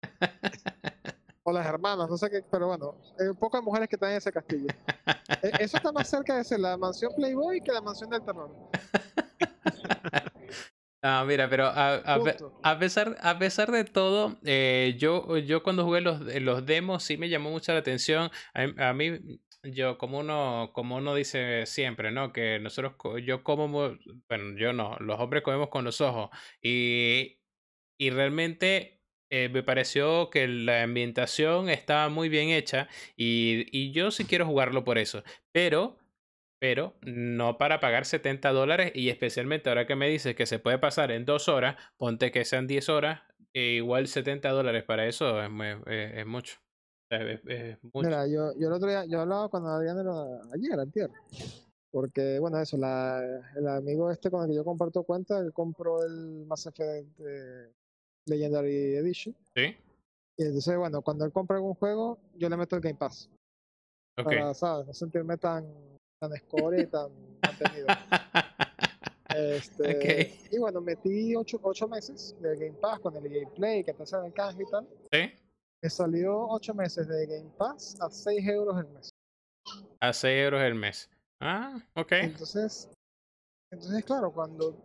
[1.43, 4.32] O las hermanas, no sé qué, pero bueno, hay pocas mujeres que están en ese
[4.32, 4.67] castillo.
[5.43, 8.51] E- Eso está más cerca de ser la mansión Playboy que la mansión del terror.
[11.04, 11.95] Ah, mira, pero a,
[12.62, 17.01] a pesar, a pesar de todo, eh, yo, yo cuando jugué los, eh, los demos
[17.04, 18.30] sí me llamó mucho la atención.
[18.54, 22.32] A, a mí, yo, como uno, como uno dice siempre, ¿no?
[22.32, 22.93] Que nosotros,
[23.25, 26.30] yo como, bueno, yo no, los hombres comemos con los ojos.
[26.62, 27.39] Y,
[27.97, 29.00] y realmente
[29.32, 34.46] eh, me pareció que la ambientación estaba muy bien hecha y, y yo sí quiero
[34.46, 35.24] jugarlo por eso.
[35.52, 35.98] Pero
[36.60, 40.78] pero no para pagar 70 dólares y especialmente ahora que me dices que se puede
[40.78, 45.41] pasar en dos horas, ponte que sean 10 horas, e igual 70 dólares para eso
[45.41, 46.58] es, mu- es- es mucho.
[47.96, 51.10] Mira, yo, yo el otro día, yo hablaba de la- ayer, antier.
[51.89, 53.22] Porque, bueno, eso, la,
[53.58, 57.72] el amigo este con el que yo comparto cuenta, él compró el Mass Effect eh,
[58.27, 59.36] Legendary Edition.
[59.55, 59.75] Sí.
[60.38, 63.29] Y entonces, bueno, cuando él compra algún juego, yo le meto el Game Pass.
[64.17, 64.25] Ok.
[64.25, 64.88] Para, ¿sabes?
[64.88, 65.65] No sentirme tan,
[66.19, 67.88] tan score y tan mantenido.
[69.36, 70.34] Este.
[70.51, 74.03] Y bueno, metí ocho, ocho meses de Game Pass con el EA Play, que te
[74.03, 74.88] hacen el canje y tal.
[75.12, 75.31] sí.
[75.84, 79.10] Me salió ocho meses de Game Pass a 6 euros el mes.
[79.99, 81.10] A 6 euros el mes.
[81.39, 82.12] Ah, ok.
[82.12, 82.88] Entonces,
[83.71, 84.75] entonces claro, cuando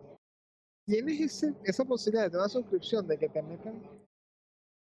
[0.86, 3.82] tienes ese, esa posibilidad de tener una suscripción de que te meten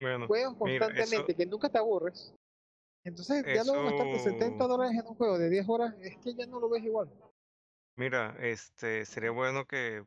[0.01, 2.35] Bueno, juegos mira, constantemente, eso- que nunca te aburres,
[3.05, 6.35] entonces ya luego gastarte 70 Eso- dólares en un juego de 10 horas, es que
[6.35, 7.11] ya no lo ves igual.
[7.97, 10.05] mira, este sería bueno que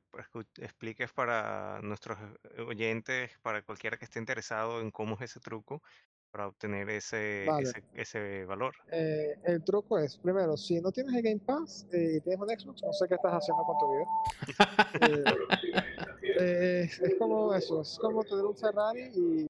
[0.57, 2.19] expliques para nuestros
[2.55, 5.81] eh, oyentes, para cualquiera que esté interesado en cómo es ese truco
[6.31, 7.63] para obtener ese, Vale.
[7.63, 8.73] ese, ese valor.
[8.91, 12.49] Eh, el truco es, primero, si no tienes el Game Pass eh, y tienes un
[12.49, 14.05] Xbox, no sé qué estás haciendo con tu vida.
[16.41, 19.41] Eh, es, es como eso, es como tener un Ferrari y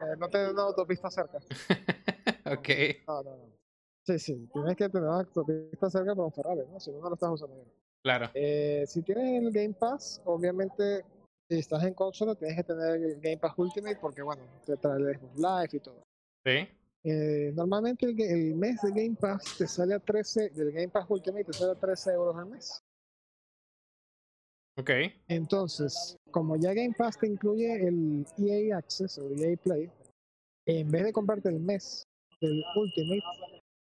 [0.00, 1.38] eh, no tener una autopista cerca.
[2.46, 2.68] ok.
[3.08, 3.58] No, no, no.
[4.04, 6.78] Sí, sí, tienes que tener una autopista cerca para un Ferrari, ¿no?
[6.78, 7.72] Si no, no lo estás usando bien.
[8.02, 8.30] Claro.
[8.34, 11.04] Eh, si tienes el Game Pass, obviamente,
[11.48, 14.98] si estás en consola, tienes que tener el Game Pass Ultimate porque, bueno, te trae
[14.98, 16.02] el Xbox Live y todo.
[16.44, 16.68] Sí.
[17.04, 21.44] Eh, normalmente el mes de Game Pass te sale a 13, del Game Pass Ultimate
[21.44, 22.82] te sale a 13 euros al mes.
[24.76, 24.90] Ok.
[25.28, 29.90] Entonces, como ya Game Pass te incluye el EA Access o EA Play,
[30.66, 32.06] en vez de comprarte el mes
[32.40, 33.22] del Ultimate,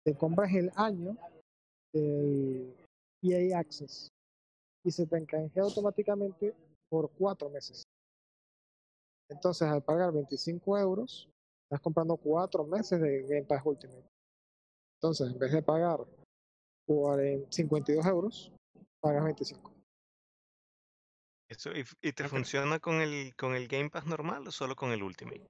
[0.05, 1.16] te compras el año
[1.92, 2.75] del
[3.23, 4.09] EA Access
[4.85, 6.55] y se te canjea automáticamente
[6.88, 7.83] por cuatro meses.
[9.29, 11.29] Entonces, al pagar 25 euros,
[11.64, 14.07] estás comprando cuatro meses de Game Pass Ultimate.
[15.01, 15.99] Entonces, en vez de pagar
[16.87, 18.53] 40 52 euros,
[19.01, 19.72] pagas 25.
[21.49, 24.75] Eso, y, f- ¿Y te funciona con el, con el Game Pass normal o solo
[24.75, 25.46] con el Ultimate?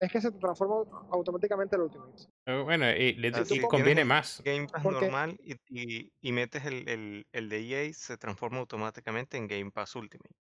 [0.00, 2.24] Es que se te transforma automáticamente el Ultimate.
[2.46, 4.42] Eh, Bueno, y, le- Ah, si y conviene el más.
[4.44, 9.36] Game Pass normal y, y, y metes el, el, el de EA, se transforma automáticamente
[9.36, 10.34] en Game Pass Ultimate.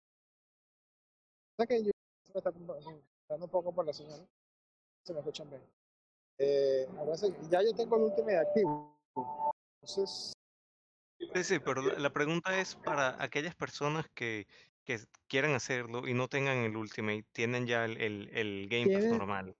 [1.61, 1.90] Sea que yo
[2.33, 2.53] me está
[3.29, 4.27] dando un poco por la señal.
[5.05, 5.62] Se me escuchan bien.
[6.38, 8.99] Eh, ahora sí, ya yo tengo el Ultimate activo.
[9.83, 10.33] Entonces,
[11.35, 14.46] Sí, sí, pero la, pregunta es para aquellas personas que,
[14.85, 19.03] que quieran hacerlo y no tengan el Ultimate, tienen ya el, el, el Game Pass
[19.03, 19.57] Tienen- normal.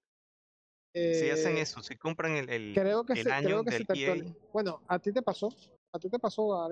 [0.94, 3.72] Si hacen eh, eso, si compran el, el, creo que, el se, año creo que
[3.72, 4.34] se del te EA.
[4.54, 5.50] Bueno, a ti te pasó.
[5.92, 6.68] A ti te pasó.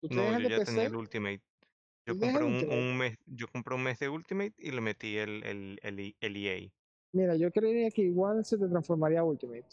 [0.00, 0.86] Tú no, yo ya de tenía PC.
[0.86, 1.42] el Ultimate.
[2.06, 4.70] Yo ¿Tú tienes el compré un, un mes, yo compré un mes de Ultimate y
[4.70, 6.70] le metí el, el, el, E- el EA.
[7.12, 9.64] Mira, yo creería que igual se te transformaría a Ultimate.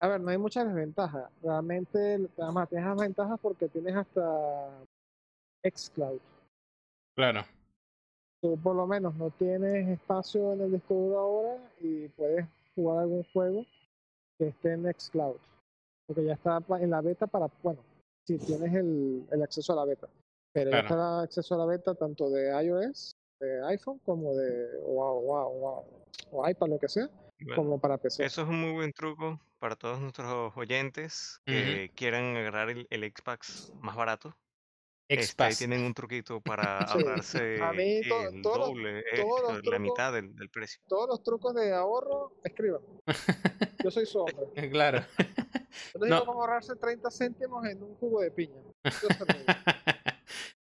[0.00, 1.30] A ver, no hay muchas desventajas.
[1.42, 4.84] Realmente, además, tienes las ventajas porque tienes hasta
[5.62, 6.20] Xcloud.
[7.14, 7.44] Claro.
[8.42, 13.00] Tú por lo menos no tienes espacio en el disco duro ahora y puedes jugar
[13.00, 13.66] algún juego
[14.38, 15.36] que esté en Xcloud.
[16.06, 17.84] Porque ya está en la beta para, bueno,
[18.26, 20.08] si tienes el, el acceso a la beta.
[20.52, 20.86] Pero ya Claro.
[20.88, 25.78] está el acceso a la beta tanto de iOS, de iPhone, como de o, o-
[25.78, 27.08] o- o iPad, lo que sea,
[27.40, 28.24] Bueno, como para PC.
[28.24, 33.04] eso es un muy buen truco para todos nuestros oyentes que quieran agarrar el, el
[33.12, 34.36] Xbox más barato.
[35.08, 39.04] Este, ahí tienen un truquito para Sí, ahorrarse a mí to- el todos los- doble,
[39.16, 40.80] todos los eh, la trucos- mitad del, del precio.
[40.88, 42.80] Todos los trucos de ahorro, escriban.
[43.84, 44.70] Yo soy su hombre.
[44.70, 45.00] claro.
[45.94, 46.04] Yo No.
[46.06, 48.60] digo cómo ahorrarse 30 céntimos en un jugo de piña.
[48.84, 49.08] Yo.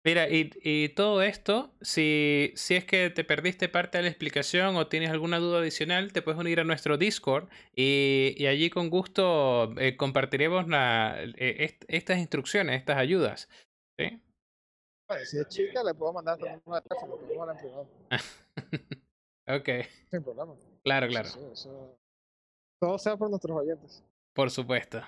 [0.04, 4.76] Mira, y, y todo esto, si, si es que te perdiste parte de la explicación
[4.76, 8.90] o tienes alguna duda adicional, te puedes unir a nuestro Discord y, y allí con
[8.90, 13.50] gusto eh, compartiremos la- eh, est- estas instrucciones, estas ayudas.
[13.98, 14.22] ¿sí?
[15.08, 17.88] Bueno, si es chica, le puedo mandar número de teléfono, pero no en privado.
[19.48, 19.68] Ok,
[20.12, 20.56] Sin problema.
[20.84, 21.98] claro, Sí, claro, sí, eso-
[22.80, 24.04] Todo sea por nuestros oyentes.
[24.36, 25.02] por supuesto.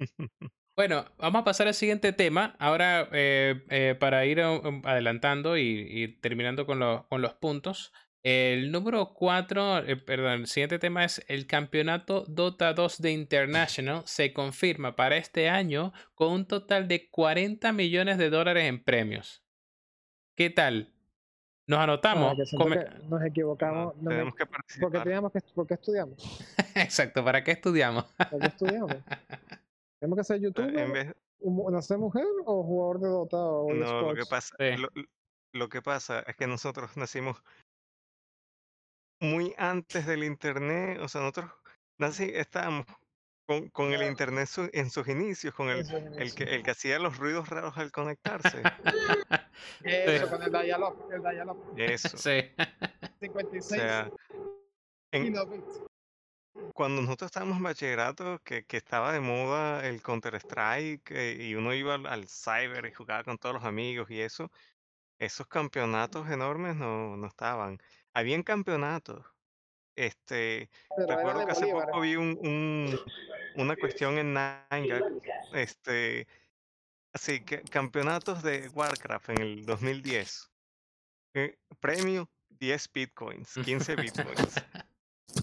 [0.76, 2.56] Bueno, vamos a pasar al siguiente tema.
[2.58, 7.92] Ahora, eh, eh, para ir um, adelantando y, y terminando con, los- con los puntos.
[8.24, 14.02] El número 4, perdón, el siguiente tema es el campeonato Dota 2 de International.
[14.06, 19.44] Se confirma para este año con un total de 40 millones de dólares en premios.
[20.36, 20.90] ¿Qué tal?
[21.68, 22.34] Nos anotamos.
[22.58, 23.94] Para que que nos equivocamos.
[23.96, 25.02] no me- Tenemos que porque participar.
[25.04, 26.16] teníamos que, ¿Por qué estudiamos?
[26.74, 28.04] Exacto, ¿para qué estudiamos?
[28.30, 28.96] ¿Por qué estudiamos?
[30.04, 33.74] ¿Tenemos que ser En youtuber, vez, un- nacer mujer o jugador de Dota o de
[33.76, 34.76] no, lo que pasa, Sí.
[34.76, 34.88] lo,
[35.54, 37.42] lo que pasa es que nosotros nacimos
[39.22, 41.50] muy antes del internet, o sea, nosotros
[41.98, 42.84] nací, estábamos
[43.48, 45.86] con, con el internet su- en sus inicios, con el,
[46.34, 48.62] que, el que hacía los ruidos raros al conectarse.
[49.82, 51.78] Eso, con el dial-up, el dial-up.
[51.78, 52.18] Eso.
[52.18, 52.40] Sí.
[53.00, 54.10] O 56 sea,
[55.12, 55.34] en-.
[56.72, 61.74] Cuando nosotros estábamos en bachillerato, que, que estaba de moda el Counter-Strike eh, y uno
[61.74, 64.50] iba al, al cyber y jugaba con todos los amigos y eso,
[65.18, 67.78] esos campeonatos enormes no, no estaban.
[68.12, 69.24] Habían campeonatos.
[69.96, 72.98] Este, Pero recuerdo de que hace poco vi un, un-
[73.56, 75.20] una cuestión en 9gag,
[75.52, 76.26] este,
[77.12, 80.50] así que campeonatos de Warcraft en el 2010.
[81.34, 84.54] Eh, premio 10 bitcoins, 15 bitcoins.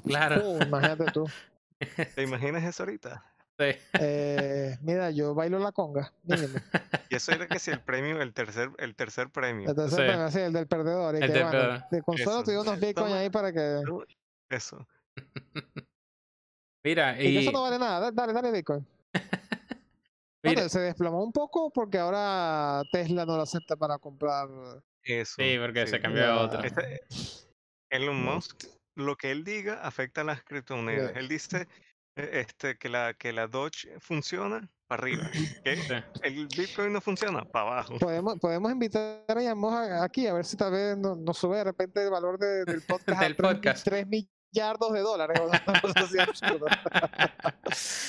[0.06, 0.42] Claro.
[0.50, 1.26] Uh, imagínate tú.
[2.16, 3.24] ¿Te imaginas eso ahorita?
[3.60, 3.66] Sí.
[4.00, 6.56] Eh, mira, yo bailo la conga, mínimo.
[7.10, 9.70] Y eso era que si el premio, el tercer, el tercer premio.
[9.70, 10.06] Entonces, Sí.
[10.06, 11.16] bueno, sí, el del perdedor.
[11.16, 11.84] Y El que, del bueno, perdedor.
[11.92, 12.44] de consuelo Eso.
[12.44, 13.82] te dio unos bitcoins ahí para que.
[14.50, 14.88] Eso.
[16.84, 18.00] Mira, Y y eso no vale nada.
[18.00, 18.88] da- Dale, dale bitcoin.
[20.44, 24.48] mira, se desplomó un poco porque ahora Tesla no lo acepta para comprar.
[25.04, 25.36] Eso.
[25.38, 25.92] sí, porque sí.
[25.92, 26.66] se cambió a.
[26.66, 27.02] Este-
[27.90, 28.24] Elon.
[28.24, 28.64] Musk,
[28.96, 31.14] lo que él diga afecta a las criptomonedas.
[31.14, 31.20] Ya.
[31.20, 31.68] Él dice
[32.16, 35.30] eh, este, que, la, que la Doge funciona para arriba.
[36.24, 37.98] El Bitcoin no funciona para abajo.
[38.00, 41.58] Podemos, podemos invitar a Yamos a- aquí a ver si tal vez no- nos sube
[41.58, 43.22] de repente el valor de- del podcast.
[43.22, 43.86] Del podcast.
[43.86, 45.40] 3 millardos de dólares.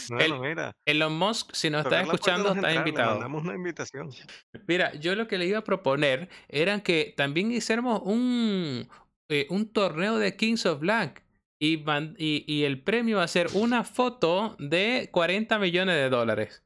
[0.09, 0.73] Bueno, El- mira.
[0.85, 3.11] Elon Musk, si nos tocar está la puerta escuchando, no es está entrar, le invitado.
[3.15, 4.11] mandamos una invitación.
[4.67, 8.89] Mira, yo lo que le iba a proponer era que también hiciéramos un,
[9.33, 11.25] eh, un torneo de Kings of Black
[11.59, 16.09] y, man- y, y el premio va a ser una foto de 40 millones de
[16.11, 16.63] dólares.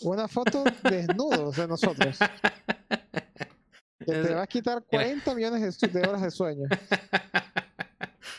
[0.00, 2.18] Una foto desnudos de nosotros.
[4.06, 6.66] Te va a quitar 40 millones de, horas de sueño.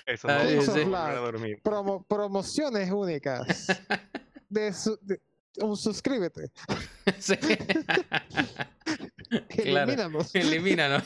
[0.06, 0.82] Eso Ah, no nos sí.
[0.96, 1.60] a dormir.
[1.64, 3.68] Promo- promociones únicas.
[4.50, 5.22] De, su- de-
[5.62, 6.50] un suscríbete.
[7.20, 7.36] Sí.
[9.48, 9.92] Claro.
[10.34, 11.06] Elimínanos.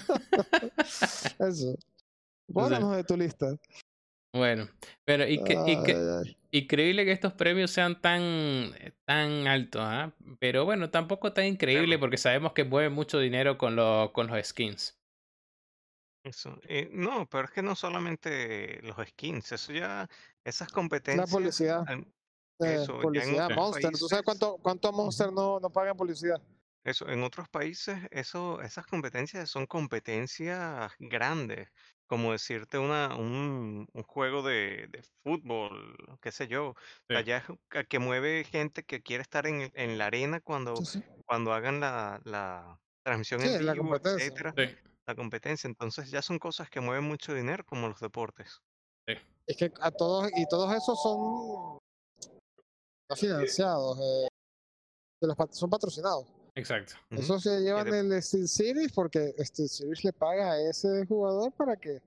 [2.48, 2.48] Elimínanos.
[2.48, 2.54] Eso.
[2.88, 3.56] Bórranos de tu lista.
[4.36, 4.68] Bueno,
[5.06, 8.72] pero y que, y que- Ay, increíble que estos premios sean tan,
[9.06, 10.12] tan altos, ¿ah?
[10.40, 14.44] Pero bueno, tampoco tan increíble porque sabemos que mueven mucho dinero con, los con los
[14.48, 14.98] skins.
[16.26, 16.58] Eso.
[16.64, 20.10] Eh, no, pero es que no solamente los skins, eso ya,
[20.44, 21.30] esas La competencias.
[21.30, 21.84] publicidad.
[21.88, 22.08] al-
[22.62, 23.92] eh, eso, publicidad, otros Monster.
[23.92, 26.42] ¿Tú sabes países- cuánto, cuánto Monster no, no pagan publicidad?
[26.86, 31.70] Eso, en otros países, eso, esas competencias son competencias grandes,
[32.14, 36.76] como decirte una, un, un juego de, de fútbol, qué sé yo.
[37.10, 37.16] Sí.
[37.16, 41.04] Allá es que- mueve gente que quiere estar en, en la arena cuando, Sí, sí.
[41.26, 44.28] cuando hagan la, la transmisión Sí, en la vivo, competencia.
[44.28, 44.76] etcétera, Sí.
[45.08, 45.68] la competencia.
[45.68, 48.60] Entonces ya son cosas que mueven mucho dinero, como los deportes.
[49.48, 51.80] Es que a todos, y todos esos son
[53.18, 54.28] financiados, eh,
[55.20, 56.28] de los pat- son patrocinados.
[56.56, 56.94] Exacto.
[57.10, 61.52] Esos se llevan de- el Steel Series porque Steel Series le paga a ese jugador
[61.54, 62.00] para que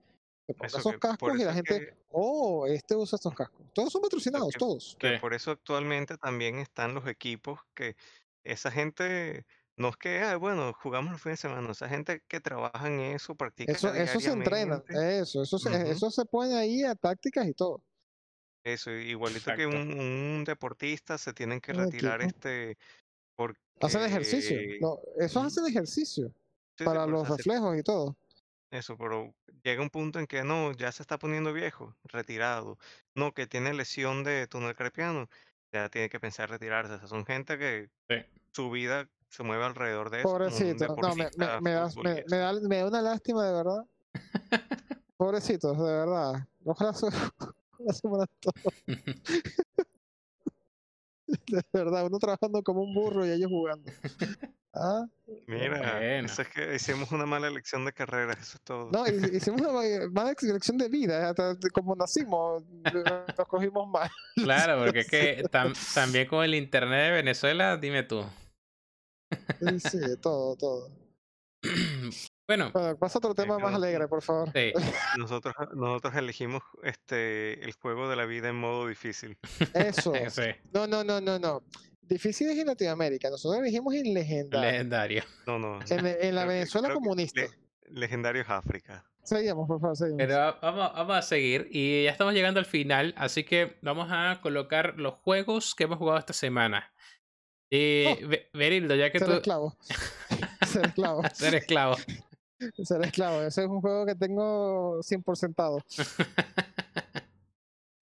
[0.47, 3.35] se ponga Eso esos que- cascos y eso la gente, que- oh, este usa estos
[3.35, 3.67] cascos.
[3.75, 4.97] Todos son patrocinados, que- todos.
[5.01, 5.21] que Sí.
[5.21, 7.97] por eso actualmente también están los equipos que
[8.45, 9.45] esa gente
[9.77, 13.01] no es que, "Ah, bueno, jugamos los fines de semana, esa gente que trabaja en
[13.01, 15.91] eso, practica Eso, eso se entrena, eso, eso se, Ujú.
[15.91, 17.83] eso se pone ahí a tácticas y todo.
[18.65, 19.77] eso, igualito que Exacto.
[19.79, 22.77] un, un deportista se tienen que retirar este
[23.37, 26.33] porque Hacen ejercicio, no, esos hacen ejercicio
[26.79, 28.17] sí, para los reflejos y todo.
[28.71, 32.79] Eso, pero llega un punto en que no, ya se está poniendo viejo, retirado.
[33.15, 35.29] No, que tiene lesión de túnel carpiano,
[35.73, 36.95] ya tiene que pensar retirarse.
[36.95, 38.17] O sea, son gente que Sí.
[38.53, 40.29] su vida se mueve alrededor de eso.
[40.29, 41.73] Pobrecito, no, me, me, da, me,
[42.39, 43.85] da, me da una lástima de verdad.
[45.17, 46.49] Pobrecitos, de verdad.
[46.65, 47.07] Ojalá su,
[47.77, 48.75] ojalá se mueran todos.
[51.47, 53.91] De verdad, uno trabajando como un burro y ellos jugando.
[54.75, 55.07] Ah,
[55.47, 56.27] Mira, Bueno.
[56.27, 58.91] eso es que hicimos una mala elección de carrera, eso es todo.
[58.91, 64.11] no, hi- hicimos una ma- mala elección de vida, hasta como nacimos, nos cogimos mal.
[64.37, 68.25] Claro, porque es que tam- también con el internet de Venezuela, dime tú.
[69.59, 70.91] Sí, sí, todo, todo.
[72.47, 74.51] Bueno, Bueno, pasa otro tema más no, alegre, por favor.
[74.55, 74.73] sí,
[75.19, 79.37] Nosotros, nosotros elegimos este el juego de la vida en modo difícil.
[79.75, 80.13] Eso.
[80.31, 80.43] sí,
[80.73, 81.63] No, no, no, no, no.
[82.03, 83.31] Difícil es en Latinoamérica.
[83.31, 84.71] Nosotros elegimos en legendario.
[84.71, 85.25] legendario.
[85.47, 85.81] No, no.
[85.91, 87.41] En, en la Venezuela comunista.
[87.41, 87.51] le-
[87.91, 89.05] legendario es África.
[89.25, 90.19] Seguimos, por favor, seguimos.
[90.19, 94.07] Pero va- vamos, vamos a seguir y ya estamos llegando al final, así que vamos
[94.13, 96.93] a colocar los juegos que hemos jugado esta semana.
[97.69, 98.29] Y Oh.
[98.29, 99.77] Be- Berildo, ya que Ser tú esclavo.
[100.65, 101.23] Ser esclavo.
[101.35, 101.97] ser esclavo.
[102.85, 103.43] Ser esclavo.
[103.43, 105.83] Ese es un juego que tengo 100%.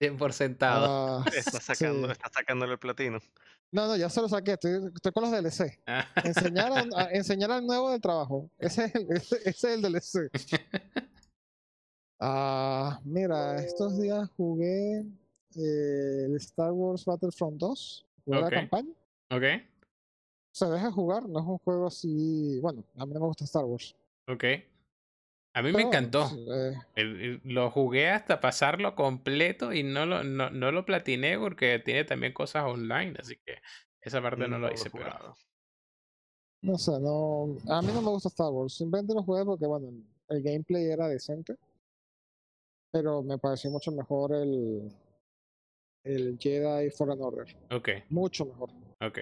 [0.01, 0.87] 100 por sentado.
[1.21, 2.13] Ah, Está sacando, sí.
[2.13, 3.19] está sacándole el platino.
[3.73, 4.53] No, no, ya se lo saqué.
[4.53, 5.81] Estoy, estoy con los DLC.
[5.87, 8.49] Ah, Enseñar, a- a- enseñar al nuevo del trabajo.
[8.59, 10.31] Ese es el, ese, ese es el DLC.
[12.21, 15.01] Ah, mira, estos días jugué
[15.57, 18.07] eh, el Star Wars Battlefront 2.
[18.25, 18.93] Jugué la campaña.
[19.31, 19.43] ok,
[20.53, 22.61] Se deja jugar, no es un juego así.
[22.61, 23.95] Bueno, a mí no me gusta Star Wars.
[24.29, 24.45] Ok.
[25.57, 26.29] A mí me encantó.
[26.53, 31.39] eh, El- el- lo jugué hasta pasarlo completo y no lo, no, no lo platiné
[31.39, 33.59] porque tiene también cosas online, así que
[34.01, 35.37] esa parte no, lo hice, pero...
[36.62, 37.57] no sé, no.
[37.72, 38.75] A mí no me gusta Star Wars.
[38.75, 39.93] Simplemente lo jugué porque, bueno,
[40.29, 41.57] el gameplay era decente.
[42.91, 44.91] Pero me pareció mucho mejor el.
[46.05, 47.57] El Jedi Fallen Order.
[47.70, 48.70] Ok, Mucho mejor.
[49.01, 49.18] ok.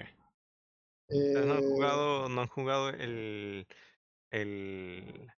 [1.09, 3.65] Ustedes no han Eh, jugado, no han jugado el,
[4.33, 5.31] el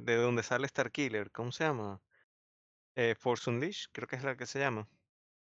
[0.00, 2.00] de donde sale Star Killer, ¿cómo se llama?
[2.96, 4.88] Eh, Force Unleashed, creo que es la que se llama.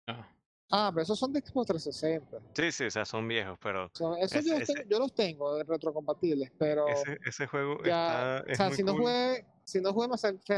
[0.09, 0.27] No.
[0.71, 2.41] Ah, pero esos son de Xbox 360.
[2.55, 4.89] Sí, sí, o sea, son viejos, pero O sea, esos Ese- yo, los ese- tengo,
[4.89, 8.83] yo los tengo de retrocompatibles, pero ese, ese juego ya, está, o sea, muy si
[8.83, 10.51] no jugué, si no jugué Mass Effect,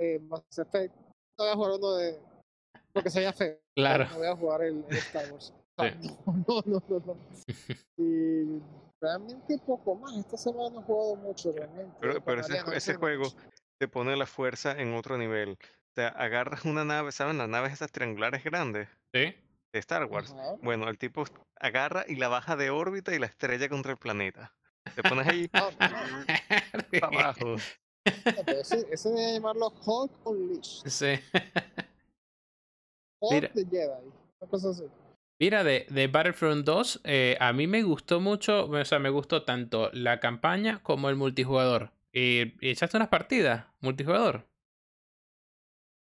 [0.00, 0.94] eh, Mass Effect,
[1.38, 2.18] no voy a jugar uno de,
[2.94, 3.58] porque sería feo.
[3.74, 4.06] Claro.
[4.10, 5.52] No voy a jugar el, el Star Wars.
[5.76, 5.94] Sea,
[6.48, 7.16] no, no, no, no.
[7.98, 8.60] Y
[9.00, 10.16] realmente poco más.
[10.16, 11.96] Esta semana no he jugado mucho, realmente.
[12.00, 13.24] Pero, con pero ese, ese juego
[13.78, 15.50] te pone la fuerza en otro nivel.
[15.52, 17.38] O sea, agarras una nave, ¿saben?
[17.38, 19.34] Las naves esas triangulares grandes ¿Sí?
[19.72, 20.32] de Star Wars.
[20.32, 20.56] Ajá.
[20.62, 21.24] Bueno, el tipo
[21.58, 24.54] agarra y la baja de órbita y la estrella contra el planeta.
[24.94, 27.56] Te pones ahí Ah, no, para abajo.
[28.46, 30.88] ese, ese debe llamarlo Hulk Unleashed.
[30.88, 31.18] sí.
[33.20, 33.50] Hulk Mira.
[33.54, 34.12] de Jedi.
[34.40, 34.84] Una cosa así.
[35.38, 39.44] Mira, de, de Battlefront 2, eh, a mí me gustó mucho, o sea, me gustó
[39.44, 41.92] tanto la campaña como el multijugador.
[42.10, 44.46] ¿Y, y echaste unas partidas multijugador?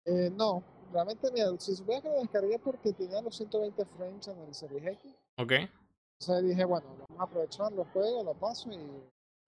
[0.05, 4.39] Eh, no, realmente, mira, si supiera que lo descargué porque tenía los 120 frames en
[4.39, 5.51] el Series X, ¿Ok?
[5.51, 8.77] entonces dije, bueno, vamos a aprovechar los juegos, lo paso y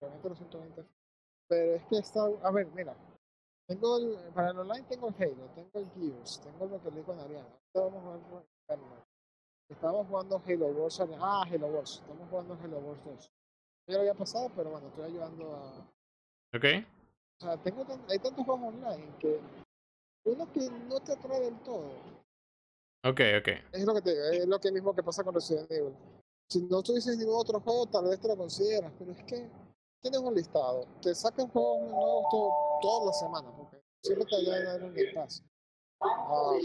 [0.00, 0.92] realmente los 120 frames.
[1.48, 2.96] Pero es que está, a ver, mira,
[3.66, 7.02] tengo el, para el online tengo el Halo, tengo el Gears, tengo lo que leí
[7.02, 7.48] con Ariana.
[7.74, 8.04] Ahorita vamos
[8.68, 8.78] a ver
[9.72, 13.30] Estamos jugando Halo Wars, Ariana- ah, Halo Wars, estamos jugando Halo Wars 2.
[13.88, 16.64] Ya lo había pasado, pero bueno, estoy ayudando a, ¿Ok?
[17.40, 19.40] o sea, tengo tan- hay tantos juegos online que
[20.24, 21.90] uno que no te atrae del todo.
[23.04, 23.48] Ok, ok.
[23.72, 25.94] Es lo que te, es lo que mismo que pasa con Resident Evil.
[26.48, 29.50] Si no tuvieses ningún otro juego, tal vez te lo consideras, pero es que
[30.00, 30.86] tienes un listado.
[31.00, 32.52] Te sacan juegos nuevos todo,
[32.82, 35.42] todas las semanas, porque siempre te ayudan a dar un Game Pass.
[36.00, 36.58] Ah,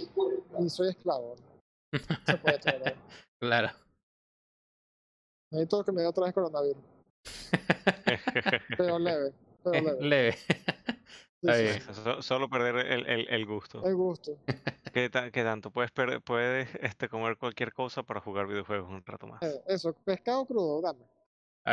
[0.59, 1.35] y soy esclavo.
[2.25, 2.95] Se puede tolerar.
[3.39, 3.69] Claro.
[5.51, 6.83] Necesito que me dé otra vez coronavirus.
[8.77, 9.31] Pero leve,
[9.63, 10.01] pero leve.
[10.01, 10.37] Leve.
[11.39, 11.81] Sí, Está sí, bien.
[11.81, 12.01] sí.
[12.03, 13.85] So- Solo perder el, el, el gusto.
[13.85, 14.39] El gusto.
[14.91, 15.69] ¿Qué, ta- qué tanto?
[15.69, 19.43] Puedes, per- puedes este, comer cualquier cosa para jugar videojuegos un rato más.
[19.43, 21.05] Eh, Eso, pescado crudo, dame.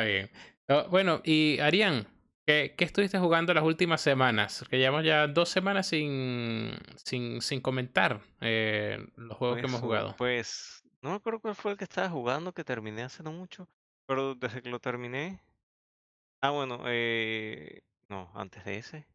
[0.05, 0.31] Bien.
[0.69, 2.07] Oh, bueno, y Arián,
[2.47, 4.64] ¿qué, qué estuviste jugando las últimas semanas?
[4.68, 9.80] Que llevamos ya dos semanas sin, sin, sin comentar eh, los juegos que Pues, hemos
[9.82, 10.16] uh, jugado.
[10.16, 13.68] Pues no me acuerdo cuál fue el que estaba jugando, que terminé hace no mucho,
[14.07, 15.42] pero desde que lo terminé.
[16.40, 19.09] Ah, bueno, eh, no, antes de ese.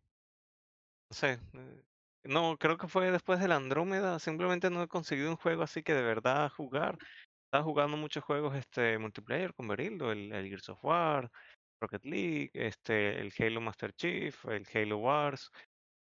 [1.09, 1.39] No sé.
[1.53, 1.84] eh,
[2.23, 4.19] No, creo que fue después del Andrómeda.
[4.19, 6.97] Simplemente no he conseguido un juego así que de verdad jugar.
[7.45, 11.32] Estaba jugando muchos juegos este multiplayer con Berildo, el, el Gears of War,
[11.80, 15.51] Rocket League, este, el Halo Master Chief, el Halo Wars.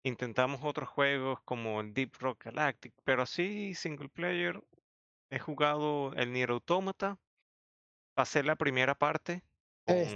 [0.02, 4.62] Intentamos otros juegos como el Deep Rock Galactic, pero así single player
[5.30, 7.18] he jugado el Nier Automata.
[8.14, 9.42] Pasé la primera parte
[9.86, 10.14] Es-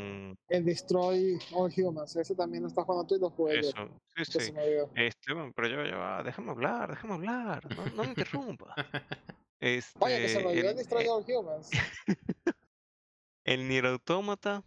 [0.49, 4.01] El Destroy All Humans, ese también lo estás jugando tú y lo jugué yo, eso.
[4.17, 4.55] Sí, sí.
[4.95, 8.75] Este, bueno, pero yo, yo, ah, déjame hablar, déjame hablar, no, no me interrumpa.
[9.61, 11.71] Este, Vaya, que se me olvidó el el, Destroy eh, All Humans.
[13.45, 14.63] el Nier Automata,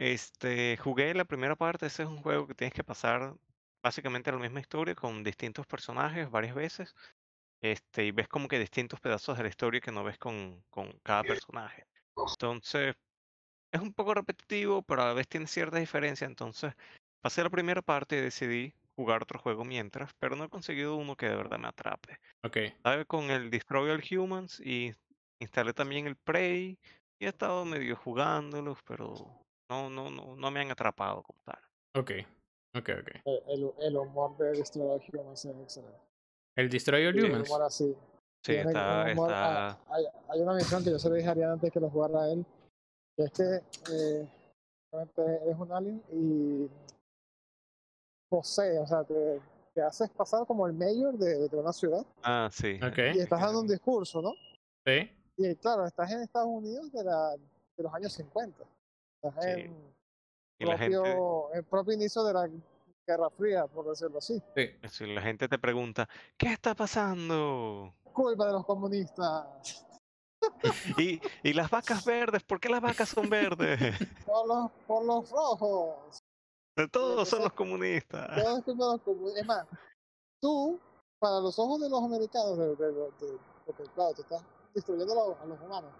[0.00, 3.34] este, jugué la primera parte, ese es un juego que tienes que pasar
[3.82, 6.94] básicamente la misma historia con distintos personajes varias veces,
[7.60, 10.90] este, y ves como que distintos pedazos de la historia que no ves con, con
[11.02, 11.84] cada personaje.
[12.16, 12.96] Entonces,
[13.70, 16.72] es un poco repetitivo, pero a la vez tiene cierta diferencia, entonces
[17.20, 21.14] pasé la primera parte y decidí jugar otro juego mientras, pero no he conseguido uno
[21.14, 22.18] que de verdad me atrape.
[22.42, 22.56] Ok.
[22.56, 24.94] Estaba con el Destroy All Humans y
[25.40, 26.78] instalé también el Prey
[27.18, 31.58] y he estado medio jugándolos, pero no, no, no, no me han atrapado como tal.
[31.94, 32.10] Ok.
[32.76, 33.08] Ok, ok.
[33.24, 35.98] El, el, el humor de Destroy All Humans es excelente.
[36.56, 37.48] El Destroy All El Humans.
[37.48, 37.96] humor así.
[38.44, 41.28] Sí, tiene está, humor- está, ah, hay, hay una misión que yo se le dije
[41.28, 42.44] a Ariana antes que lo jugara a él,
[43.16, 43.60] que es que
[43.92, 44.28] eh,
[45.16, 46.68] eres un alien y
[48.28, 49.40] posee, o sea, te,
[49.74, 52.78] que haces pasar como el mayor de, de una ciudad Ah, sí.
[52.82, 52.98] Ok.
[53.14, 54.32] y estás dando un discurso, ¿no?
[54.86, 55.10] Sí.
[55.36, 58.64] Y claro, estás en Estados Unidos de, la, de los años 50.
[59.22, 59.70] Sí.
[60.58, 62.48] Y la gente, propio, el propio inicio de la
[63.06, 64.40] Guerra Fría, por decirlo así.
[64.56, 64.70] Sí.
[64.88, 67.94] si la gente te pregunta, ¿qué está pasando?
[68.12, 69.86] Culpa de los comunistas.
[70.96, 73.78] Y, y las vacas verdes, ¿por qué las vacas son verdes?
[74.26, 76.24] Por los, por los rojos.
[76.76, 78.38] De todos son los comunistas.
[78.38, 79.40] Es culpa de los comunistas.
[79.42, 79.66] Es más,
[80.40, 80.80] tú,
[81.18, 84.42] para los ojos de los americanos, de, de- de- porque claro, tú estás
[84.74, 85.92] destruyendo a los, a los humanos.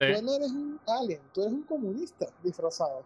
[0.00, 0.14] Sí.
[0.14, 3.04] Tú no eres un alien, tú eres un comunista disfrazado.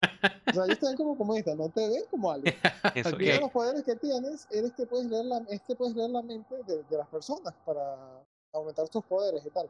[0.00, 2.54] O sea, ellos te ven como comunista, no te ven como alien.
[2.94, 5.94] Eso, uno de los poderes que tienes eres que puedes leer la, es que puedes
[5.94, 9.68] leer la mente de, de las personas para aumentar tus poderes y tal.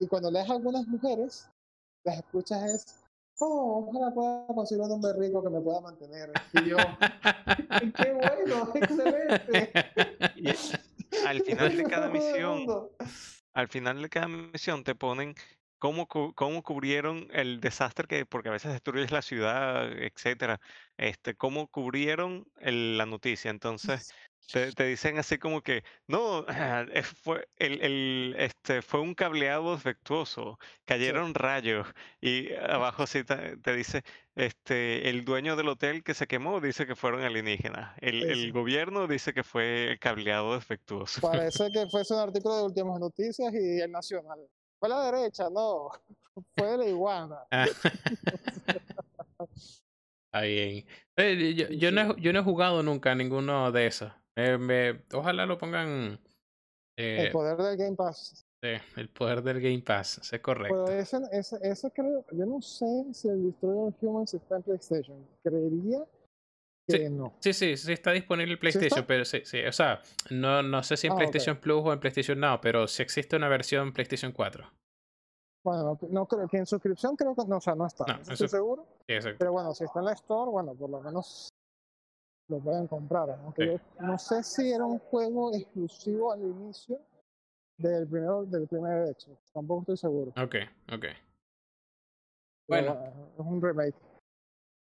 [0.00, 1.48] Y cuando lees a algunas mujeres,
[2.04, 3.04] las escuchas es,
[3.40, 6.30] oh, ojalá pueda conseguir un hombre rico que me pueda mantener.
[6.52, 6.76] Y yo,
[7.96, 9.72] qué bueno, excelente.
[10.36, 10.48] y
[11.26, 12.90] al final de cada misión.
[13.58, 15.34] Al final de cada misión te ponen
[15.78, 20.60] cómo, cómo cubrieron el desastre que, porque a veces destruyes la ciudad, etcétera,
[20.96, 23.50] este, cómo cubrieron el- la noticia.
[23.50, 24.06] Entonces,
[24.50, 29.72] te, te dicen así como que, no, eh, fue, el, el, este, fue un cableado
[29.74, 31.86] defectuoso, cayeron rayos,
[32.20, 34.02] y abajo sí te, te dice,
[34.34, 38.38] este, el dueño del hotel que se quemó dice que fueron alienígenas, el, Sí, el
[38.44, 38.50] sí.
[38.50, 41.20] gobierno dice que fue el cableado defectuoso.
[41.20, 44.38] Parece que fuese un artículo de Últimas Noticias y el Nacional.
[44.78, 45.90] Fue la derecha, no.
[46.56, 47.36] Fue de la iguana.
[47.50, 47.66] Ah.
[50.26, 50.86] Está bien.
[51.56, 52.14] Yo, Sí, yo no, sí.
[52.18, 54.12] he, yo no he jugado nunca a ninguno de esos.
[54.38, 56.18] Eh, me- ojalá lo pongan
[56.96, 58.44] El eh, poder del Game Pass.
[58.62, 60.32] sí, el poder del Game Pass.
[60.32, 60.84] Es correcto.
[60.86, 65.26] Pero ese, ese, ese creo, yo no sé si el Destroyer Humans está en PlayStation.
[65.42, 66.04] Creería
[66.88, 67.10] que Sí.
[67.10, 67.34] no.
[67.40, 69.62] Sí, sí, sí está disponible en PlayStation, pero sí, sí.
[69.64, 71.16] O sea, no, no sé si en Ah.
[71.16, 74.70] PlayStation Plus o en PlayStation Now, pero sí existe una versión PlayStation 4.
[75.64, 78.04] Bueno, no creo que en suscripción creo que no, o sea, no está.
[78.06, 78.86] No, no estoy seguro.
[79.06, 79.16] Sí.
[79.38, 81.48] Pero bueno, si está en la Store, bueno, por lo menos
[82.48, 83.30] lo pueden comprar.
[83.44, 83.84] Aunque Sí.
[84.00, 86.98] yo no sé si era un juego exclusivo al inicio
[87.76, 89.38] del primero, del primer hecho.
[89.52, 90.32] Tampoco estoy seguro.
[90.42, 90.56] Ok,
[90.92, 91.04] ok.
[92.68, 92.98] Bueno.
[93.38, 93.94] es un remake.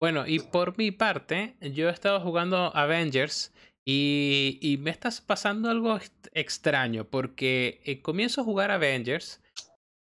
[0.01, 3.53] Bueno, y por mi parte, yo he estado jugando Avengers
[3.85, 9.43] y, y me está pasando algo ext- extraño porque eh, comienzo a jugar Avengers,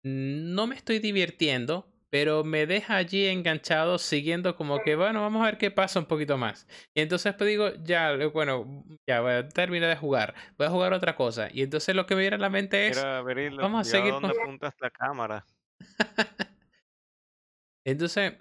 [0.04, 5.46] no me estoy divirtiendo, pero me deja allí enganchado siguiendo como que, bueno, vamos a
[5.46, 6.68] ver qué pasa un poquito más.
[6.94, 10.94] Y entonces pues digo, ya, bueno, ya voy a terminar de jugar, voy a jugar
[10.94, 11.50] otra cosa.
[11.54, 14.30] Y entonces lo que me viene a la mente es, vamos a ¿y seguir dónde
[14.34, 15.46] con- apuntas la cámara?
[17.86, 18.34] Entonces,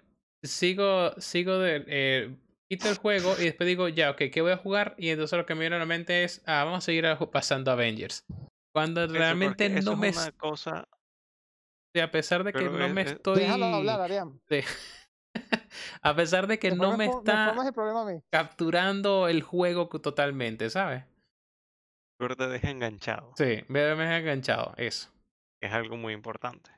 [0.43, 2.37] sigo, sigo de, eh,
[2.69, 4.95] quito el juego y después digo, ya, ok, ¿qué voy a jugar?
[4.99, 7.71] Y entonces lo que me viene a la mente es, ah, vamos a seguir pasando
[7.71, 8.25] Avengers.
[8.75, 10.89] Cuando realmente eso no me, es una es- cosa,
[12.03, 14.39] a pesar de que pero no es- me es- estoy, Déjalo hablar, Ariam.
[14.49, 14.61] sí.
[16.03, 18.21] a pesar de que no me está formas el problema a mí.
[18.31, 21.05] capturando el juego totalmente, ¿sabes?
[22.21, 23.33] pero te deja enganchado.
[23.37, 25.09] Sí, me, he enganchado, eso.
[25.61, 26.69] Es algo muy importante.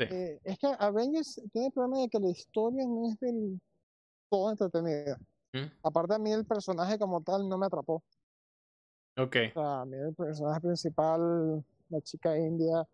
[0.00, 3.60] Eh, es que Avengers tiene el problema de que la historia no es del
[4.28, 5.18] todo entretenida.
[5.52, 5.66] ¿Mm?
[5.84, 8.02] Aparte a mí el personaje como tal no me atrapó.
[9.16, 12.84] Ok, O sea, a mí el personaje principal, la chica india,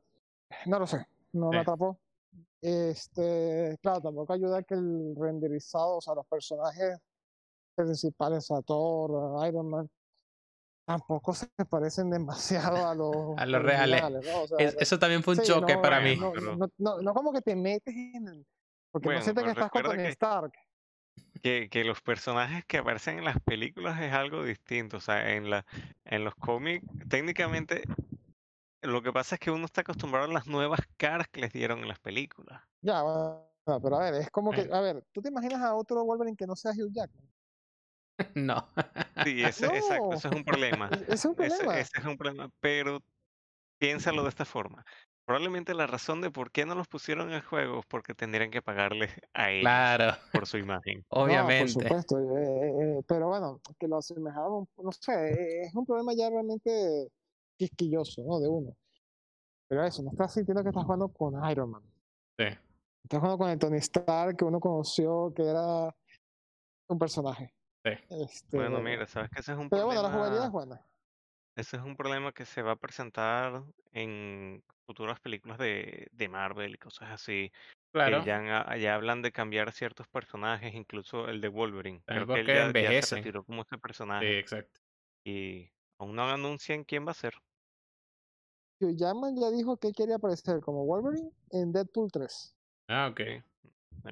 [0.66, 1.07] no lo sé,
[1.37, 1.61] no me Eh.
[1.61, 1.99] atrapó.
[2.61, 6.99] Este, claro, tampoco ayuda que el renderizado, o sea, los personajes
[7.74, 9.91] principales, a Thor, a Iron Man,
[10.87, 14.03] tampoco se parecen demasiado a los, A los reales.
[14.03, 14.43] originales, ¿no?
[14.43, 16.16] O sea, Es- eso también fue un sí, choque no, para mí.
[16.16, 18.47] No, pero- no, no, no como que te metes en el...
[18.91, 20.53] Porque Bueno, no sientes que estás con Tony que- Stark.
[21.43, 24.97] Que, que los personajes que aparecen en las películas es algo distinto.
[24.97, 25.64] O sea, en la,
[26.05, 27.82] en los cómics, técnicamente,
[28.83, 31.81] lo que pasa es que uno está acostumbrado a las nuevas caras que les dieron
[31.81, 32.62] en las películas.
[32.83, 34.74] Ya, bueno, pero a ver, es como que, Bueno.
[34.74, 37.31] a ver, ¿tú te imaginas a otro Wolverine que no sea Hugh Jackman?
[38.35, 38.72] No.
[39.24, 40.91] Sí, ese, exacto, ese es un problema.
[41.09, 41.81] Es un problema.
[41.81, 43.01] ese es un problema, pero
[43.79, 44.85] piénsalo de esta forma.
[45.27, 48.62] Probablemente la razón de por qué no los pusieron en juego es porque tendrían que
[48.62, 51.05] pagarles a ellos Claro, por su imagen.
[51.24, 51.70] No, por obviamente.
[51.70, 52.18] supuesto.
[52.20, 57.09] eh, eh, pero bueno, que lo asemejaron, no sé, eh, es un problema ya realmente
[57.57, 58.39] quisquilloso, ¿no?
[58.41, 58.77] De uno.
[59.69, 61.83] Pero eso, no estás sintiendo que estás jugando con Iron Man.
[62.39, 62.45] Sí.
[63.05, 65.95] Estás jugando con el Tony Stark que uno conoció que era
[66.89, 67.53] un personaje.
[67.85, 67.93] Sí.
[68.11, 70.77] Este, Bueno, mira, sabes que ese es un Pero bueno, la jugabilidad es problema.
[70.77, 70.87] buena.
[71.57, 76.75] Ese es un problema que se va a presentar en futuras películas de, de Marvel
[76.75, 77.51] y cosas así.
[77.93, 78.21] Claro.
[78.21, 82.03] que ya, ya hablan de cambiar ciertos personajes, incluso el de Wolverine.
[82.05, 84.81] Creo que él ya, ya se retiró como ese Sí, personaje exacto.
[85.25, 87.34] y aún no anuncian quién va a ser.
[88.80, 92.55] Hugh Jackman ya dijo que quería aparecer como Wolverine en Deadpool 3.
[92.88, 93.20] Ah, ok.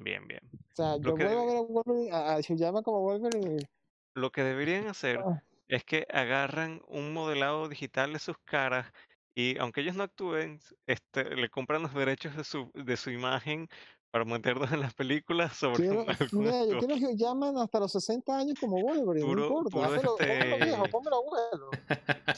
[0.01, 0.41] Bien, bien.
[0.53, 3.01] O sea, Lo yo que- vuelvo a ver a Wolverine, a, a Hugh Jackman como
[3.01, 3.57] Wolverine.
[3.61, 3.67] y-
[4.15, 8.91] Lo que deberían hacer ah, es que agarran un modelado digital de sus caras
[9.35, 13.67] y aunque ellos no actúen, este, le compran los derechos de su, de su imagen
[14.15, 18.37] para meterlos en las películas sobre quiero, mira, yo quiero Hugh Jackman hasta los 60
[18.37, 19.69] años como Wolverine, Puro- no importa.
[19.71, 21.69] puro Hazlo, pónmelo viejo, este- pónmelo abuelo.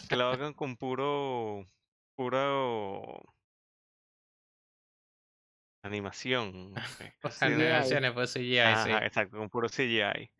[0.09, 1.67] Que lo hagan con puro,
[2.15, 3.21] puro
[5.83, 6.73] animación.
[7.41, 8.57] animaciones, pues CGI, sí.
[8.57, 10.31] Ajá, exacto, con puro CGI.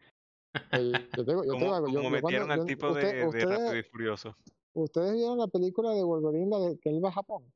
[0.74, 1.88] Oye, yo tengo, yo tengo Como, algo.
[1.90, 4.36] Yo, como metieron al yo- tipo usted- de, de ustedes, Rápido y Furioso.
[4.74, 7.54] ustedes vieron la película de Wolverine, la de que él va a Japón.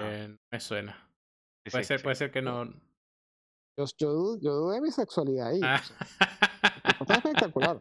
[0.00, 1.08] Eh, me suena.
[1.70, 2.64] Puede ser, puede ser que no.
[3.76, 5.60] Yo, yo, dudo- yo dudé de mi sexualidad ahí.
[5.62, 5.80] Ah.
[5.80, 7.80] o sea, Está espectacular.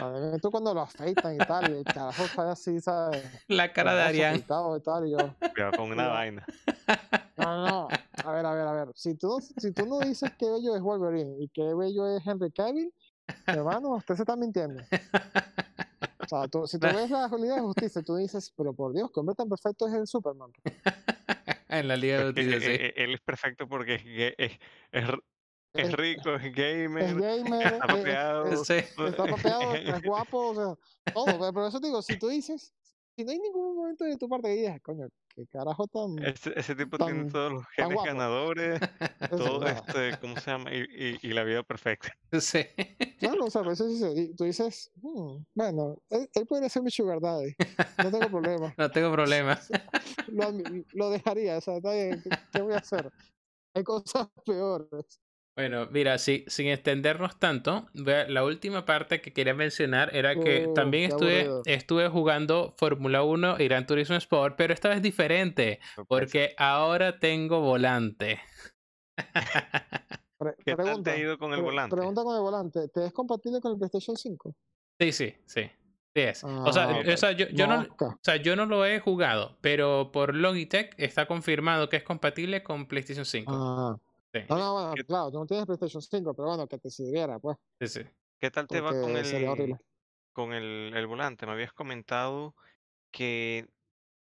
[0.00, 3.24] Me cuando lo afeitan y tal, y el carajo está así, ¿sabes?
[3.48, 4.36] La cara de Arián.
[4.36, 5.18] y tal, y yo,
[5.52, 6.44] Cuidado con una vaina.
[7.36, 7.88] no, no,
[8.24, 8.88] a ver, a ver, a ver.
[8.94, 12.24] Si tú, no- si tú no dices que bello es Wolverine y que bello es
[12.26, 12.92] Henry Cavill,
[13.46, 14.82] hermano, usted se está mintiendo.
[16.20, 19.10] O sea, tú- si tú ves la Liga de Justicia, tú dices, pero por Dios,
[19.12, 20.52] qué hombre tan perfecto es el Superman.
[21.68, 22.66] En la Liga de eh, sí.
[22.70, 24.02] eh, él es perfecto porque es,
[24.38, 24.52] es,
[24.92, 25.08] es
[25.74, 28.52] es Es- rico, es Es gamer, gamer, está es- papeado.
[28.52, 28.74] es- Sí.
[28.74, 31.38] está papeado, es guapo, o sea, todo.
[31.38, 32.74] Pero, pero eso te digo, si tú dices,
[33.18, 36.16] si no hay ningún momento de tu parte que digas, coño, qué carajo tan.
[36.24, 38.80] Ese, ese tipo tiene todos los genes ganadores,
[39.36, 40.72] todo este, ¿cómo se llama?
[40.72, 42.12] Y, y, y la vida perfecta.
[42.40, 42.60] Sí.
[43.18, 46.84] Claro, o sea, por eso sí, y tú dices, "Hmm, bueno, él, él podría ser
[46.84, 47.52] mi sugar daddy,
[48.00, 49.68] no tengo problema, No tengo problemas.
[50.92, 53.10] lo, dejaría, o sea, está bien, ¿qué, qué voy a hacer?
[53.74, 55.20] Hay cosas peores.
[55.58, 60.72] Bueno, mira, sí, sin extendernos tanto, la última parte que quería mencionar era que Uh,
[60.72, 61.62] también estuve, aburrido.
[61.66, 67.60] estuve jugando Fórmula 1 y Gran Turismo Sport, pero esta vez diferente, porque ahora tengo
[67.60, 68.40] volante.
[69.18, 69.26] ¿Qué
[70.38, 71.96] tal te pregunta, ha ido con el volante?
[71.96, 74.54] Pregunta con el volante, ¿te es compatible con el PlayStation 5?
[75.00, 75.62] Sí, sí, sí.
[76.14, 76.44] Sí es.
[76.44, 79.58] O sea, Ah, o sea, yo, yo no, o sea, yo no lo he jugado,
[79.60, 83.52] pero por Logitech está confirmado que es compatible con PlayStation 5.
[83.52, 83.96] Ah,
[84.46, 86.90] Sí, no, no, bueno, ¿Qué- claro, tú no tienes PlayStation 5, pero bueno, que te
[86.90, 88.00] sirviera, pues, sí, sí.
[88.40, 89.78] ¿Qué tal te va con el,
[90.32, 91.46] con el, el volante?
[91.46, 92.54] Me habías comentado
[93.12, 93.68] que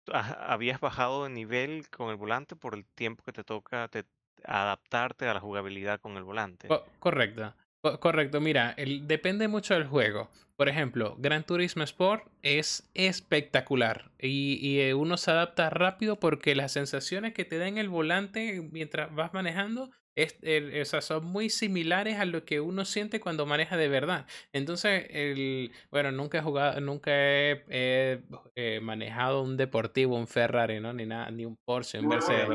[0.07, 4.05] habías bajado de nivel con el volante por el tiempo que te toca te-
[4.45, 6.69] adaptarte a la jugabilidad con el volante.
[6.69, 7.53] Co- correcto.
[7.81, 8.39] Co- correcto.
[8.41, 10.29] Mira, el- depende mucho del juego.
[10.55, 16.55] Por ejemplo, Gran Turismo Sport es espectacular y, y, eh, uno se adapta rápido porque
[16.55, 21.01] las sensaciones que te da en el volante mientras vas manejando es, el- o sea,
[21.01, 24.27] son muy similares a lo que uno siente cuando maneja de verdad.
[24.53, 28.21] Entonces, el, bueno, nunca he jugado, nunca he, he,
[28.55, 30.93] eh, manejado un deportivo, un Ferrari, ¿no?
[30.93, 32.47] Ni nada, ni un Porsche, un Mercedes.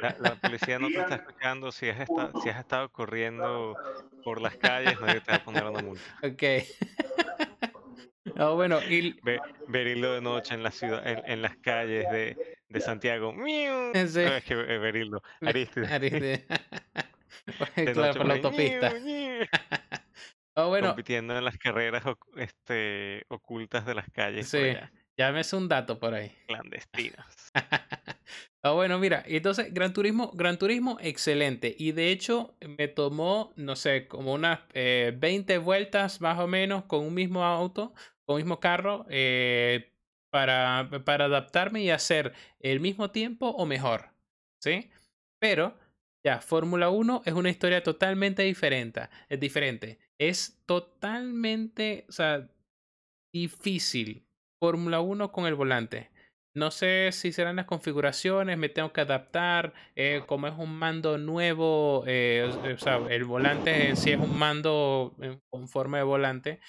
[0.00, 1.72] La, la policía no te está escuchando.
[1.72, 3.80] Si has, esta- si has estado corriendo
[4.22, 6.12] por las calles, nadie te va a poner una multa.
[6.22, 6.42] Ok.
[8.34, 12.38] Ah, bueno, y Ve, verirlo de noche en la ciudad, en, en las calles de,
[12.72, 13.32] de Santiago.
[13.32, 13.92] ¡Miu!
[14.08, 14.20] Sí.
[14.20, 14.54] No, es que.
[15.40, 15.86] Ariste.
[15.86, 16.46] Ariste.
[17.94, 18.92] Claro, por la autopista.
[20.54, 22.04] bueno, compitiendo en las carreras
[22.36, 26.32] este, ocultas de las calles sí, allá, ya me hace un dato por ahí.
[26.46, 27.52] clandestinas.
[28.64, 31.74] Ah, bueno, mira, entonces Gran Turismo, Gran Turismo, excelente.
[31.76, 36.84] Y de hecho, me tomó, no sé, como unas eh, 20 vueltas más o menos
[36.84, 37.92] con un mismo auto,
[38.24, 39.91] con un mismo carro, eh,
[40.32, 44.10] para, para adaptarme y hacer el mismo tiempo o mejor.
[44.62, 44.90] ¿Sí?
[45.40, 45.76] Pero,
[46.24, 49.08] ya, Fórmula 1 es una historia totalmente diferente.
[49.28, 49.98] Es diferente.
[50.18, 52.48] Es totalmente, o sea,
[53.32, 54.26] difícil.
[54.60, 56.10] Fórmula 1 con el volante.
[56.54, 61.16] No sé si serán las configuraciones, me tengo que adaptar, eh, como es un mando
[61.16, 66.04] nuevo, eh, o, sea, el volante en sí es un mando en- con forma de
[66.04, 66.60] volante.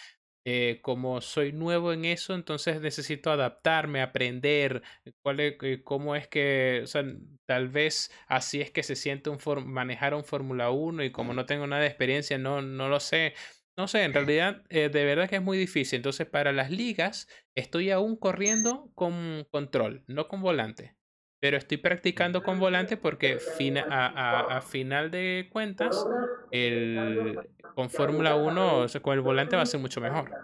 [0.46, 4.82] Eh, como soy nuevo en eso, entonces necesito adaptarme, aprender
[5.22, 7.04] cuál es, eh, cómo es que, o sea,
[7.46, 11.34] tal vez así es que se siente un for- manejar un Fórmula 1 y como
[11.34, 13.34] no tengo nada de experiencia, no, no lo sé.
[13.78, 15.98] No sé, en realidad, eh, de verdad que es muy difícil.
[15.98, 20.96] Entonces, para las ligas, estoy aún corriendo con control, no con volante.
[21.44, 26.10] Pero estoy practicando con volante porque fina- a, a- a final de cuentas,
[26.52, 30.38] el, con Fórmula 1, o sea, con el volante va a ser mucho mejor.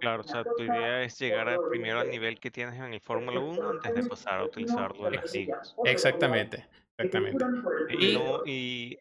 [0.00, 3.00] Claro, o sea, tu idea es llegar al primero al nivel que tienes en el
[3.00, 5.76] Fórmula 1 antes de pasar a utilizarlo en las ligas.
[5.82, 7.46] Exactamente, exactamente.
[7.88, 8.96] Y Y no, y,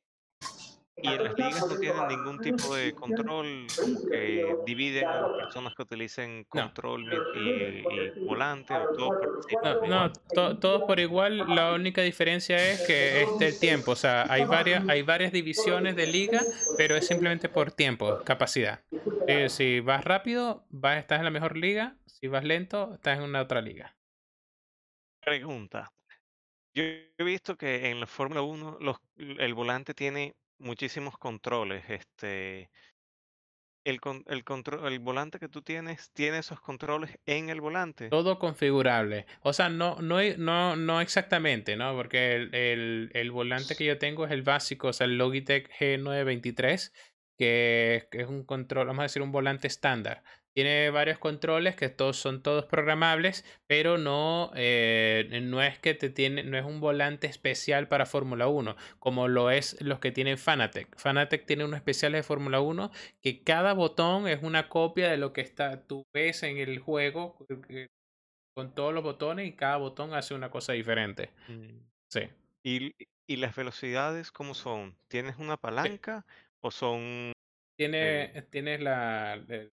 [1.01, 5.31] y en las ligas no tienen ningún tipo de control, como que dividen a las
[5.33, 7.39] personas que utilicen control y,
[7.87, 11.45] y volante, o todos participan no, por no, to- todos por igual.
[11.55, 13.91] La única diferencia es que este el tiempo.
[13.91, 18.83] O sea, hay varias, hay varias divisiones de liga, pero es simplemente por tiempo, capacidad.
[19.27, 21.97] Eh, si vas rápido, vas, estás en la mejor liga.
[22.05, 23.95] Si vas lento, estás en una otra liga.
[25.21, 25.93] Pregunta.
[26.75, 31.83] Yo he visto que en la Fórmula 1 los, el volante tiene muchísimos controles.
[31.89, 32.69] Este,
[33.85, 38.09] el, el, control, el volante que tú tienes tiene esos controles en el volante.
[38.09, 39.25] Todo configurable.
[39.41, 41.95] O sea, no, no, no, no exactamente, ¿no?
[41.95, 45.69] Porque el, el- el volante que yo tengo es el básico, o sea, el Logitech
[45.79, 46.93] G923,
[47.37, 50.23] que es, que es un control, vamos a decir, un volante estándar.
[50.57, 56.09] Tiene varios controles que todos son todos programables, pero no, eh, no es que te
[56.09, 60.39] tiene, no es un volante especial para Fórmula 1, como lo es los que tienen
[60.39, 60.97] Fanatec.
[60.97, 62.89] Fanatec tiene unos especiales de Fórmula 1
[63.21, 67.37] que cada botón es una copia de lo que está, tú ves en el juego
[67.69, 67.85] eh,
[68.55, 71.29] con todos los botones y cada botón hace una cosa diferente.
[71.49, 71.81] Mm.
[72.09, 72.21] Sí.
[72.63, 72.95] ¿Y,
[73.27, 74.97] y las velocidades cómo son?
[75.07, 76.25] ¿Tienes una palanca
[76.61, 77.31] o son,
[77.77, 79.35] Tiene, tienes la...
[79.35, 79.71] el-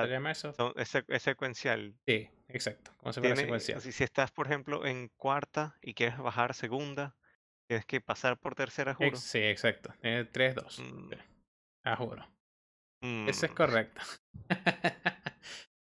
[0.00, 0.56] ¿Se llama eso?
[0.56, 1.96] son es, sec- es secuencial?
[2.06, 2.92] Sí, exacto.
[2.96, 3.82] Como si fuera Tiene, secuencial.
[3.82, 7.16] si, si estás, por ejemplo, en cuarta y quieres bajar segunda,
[7.66, 9.08] tienes que pasar por tercera, juro.
[9.08, 9.92] Ex- sí, exacto.
[10.00, 10.80] Tiene 3, 2.
[10.80, 11.14] Mm,
[11.84, 12.24] Ah, juro.
[13.26, 13.54] Eso es mm.
[13.54, 14.02] correcto.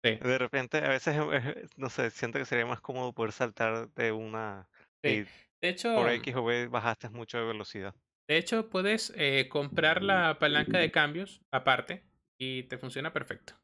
[0.03, 3.89] sí, De repente, a veces, eh, no sé, siento que sería más cómodo poder saltar
[3.93, 4.69] de una
[5.03, 5.23] sí.
[5.61, 7.95] De hecho, por X o B bajaste mucho de velocidad.
[8.27, 12.03] de hecho, puedes eh, comprar la palanca de cambios aparte
[12.39, 13.55] y te funciona perfecto.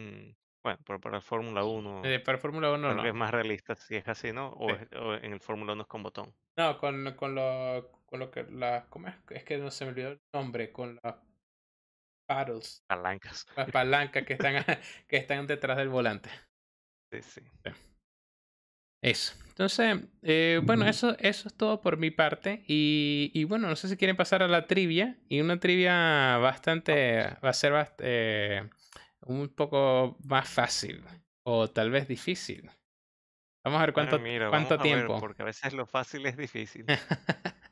[0.00, 3.30] Mm, Bueno, pero para el Fórmula 1 Eh, para Fórmula 1 creo que es más
[3.30, 4.48] realista si es así, ¿no?
[4.50, 4.76] O, Sí.
[4.82, 6.34] es- o en el Fórmula 1 es con botón.
[6.58, 9.14] No, con, con lo, con lo que la, ¿cómo es?
[9.30, 11.16] Es que no se me olvidó el nombre, con las
[12.28, 13.46] paddles, Palancas.
[13.56, 14.54] las palancas que están,
[15.08, 16.28] que están detrás del volante.
[17.12, 17.40] Sí, sí.
[19.02, 19.34] Eso.
[19.48, 22.62] Entonces, eh, bueno, eso, eso es todo por mi parte.
[22.66, 25.18] Y, y bueno, no sé si quieren pasar a la trivia.
[25.28, 28.68] Y una trivia bastante, va a ser bast- eh,
[29.22, 31.02] un poco más fácil.
[31.44, 32.70] O tal vez difícil.
[33.64, 35.20] Vamos a ver Bueno, cuánto, mira, cuánto vamos a ver, tiempo.
[35.20, 36.86] porque a veces lo fácil es difícil.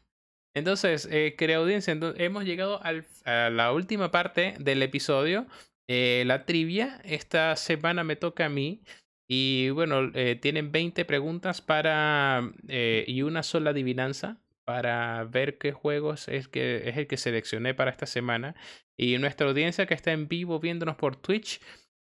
[0.54, 5.46] Entonces, eh, querida audiencia, hemos llegado al- a la última parte del episodio,
[5.88, 7.00] eh, la trivia.
[7.04, 8.82] Esta semana me toca a mí.
[9.30, 15.72] Y bueno, eh, tienen 20 preguntas para eh, y una sola adivinanza para ver qué
[15.72, 18.54] juegos es, que, es el que seleccioné para esta semana.
[19.00, 21.60] Y nuestra audiencia que está en vivo viéndonos por Twitch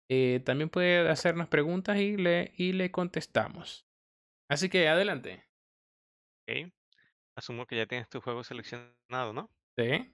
[0.08, 3.84] eh, también puede hacernos preguntas y le, y le contestamos.
[4.48, 5.44] Así que adelante.
[6.46, 6.72] Ok.
[7.36, 9.50] Asumo que ya tienes tu juego seleccionado, ¿no?
[9.76, 10.12] ¿Sí?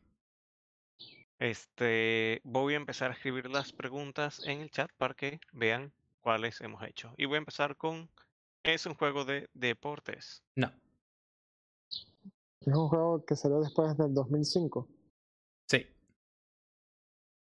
[1.39, 6.63] Este, voy a empezar a escribir las preguntas en el chat para que vean cuáles
[6.63, 7.13] hemos hecho.
[7.19, 8.09] Y voy a empezar con,
[8.63, 10.43] ¿es un juego de deportes?
[10.57, 10.73] No.
[11.91, 14.89] Es un juego que salió después del 2005.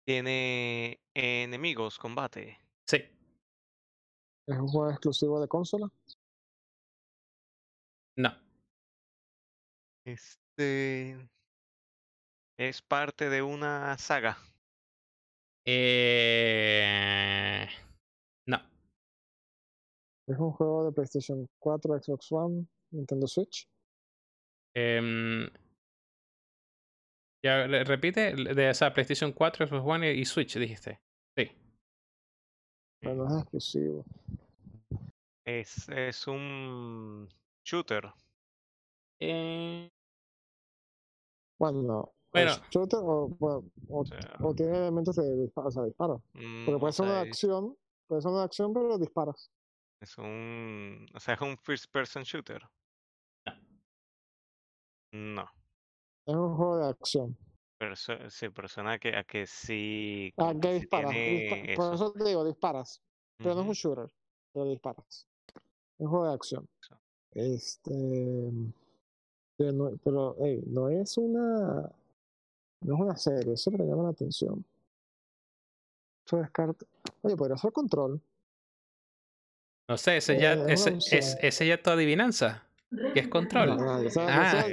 [0.06, 2.56] ¿Tiene enemigos, combate?
[2.86, 2.98] Sí.
[4.46, 5.90] Es un juego exclusivo de consola.
[8.16, 8.32] No.
[10.04, 11.28] Este,
[12.56, 14.38] ¿es parte de una saga?
[15.64, 17.66] Eh...
[18.46, 18.58] No.
[20.28, 23.68] Es un juego de PlayStation 4, Xbox One, Nintendo Switch.
[24.72, 25.50] Em,
[27.46, 31.00] Ya, le- repite, de esa PlayStation 4, Xbox One y Switch, dijiste.
[31.36, 31.50] Sí.
[33.00, 34.04] Pero no es exclusivo.
[35.44, 37.28] Es, es un
[37.64, 38.12] shooter.
[39.20, 39.88] Eh,
[41.58, 42.12] Bueno, no.
[42.32, 42.50] Bueno.
[42.50, 45.68] ¿Es shooter o, o, o- O sea, o tiene elementos de disparo?
[45.68, 46.22] O sea, disparo.
[46.34, 47.76] mm, Porque o puede ser una sea, acción,
[48.08, 49.50] puede ser una acción, pero disparas.
[50.02, 52.60] es un, o sea, es un first person shooter.
[55.12, 55.48] No,
[56.26, 57.36] Es un juego de acción.
[57.78, 61.12] pero su- sí, pero suena a que, a que sí, Ah, como que disparas.
[61.12, 62.12] dispa- Por eso.
[62.12, 63.02] te digo, disparas.
[63.38, 64.10] Pero no es un shooter,
[64.52, 65.26] pero disparas.
[65.54, 66.68] Es un juego de acción.
[67.32, 68.50] Este.
[69.58, 71.90] Pero, no, pero ey, no es una.
[72.82, 74.64] No es una serie, eso me llama la atención.
[76.26, 76.84] Eso descarta.
[77.22, 78.20] Oye, podría ser control.
[79.88, 82.65] no sé, ese ya, Eh, es una ese, es, ese ya tu adivinanza.
[83.14, 83.76] Que es control.
[83.76, 84.64] No, yo, Ah.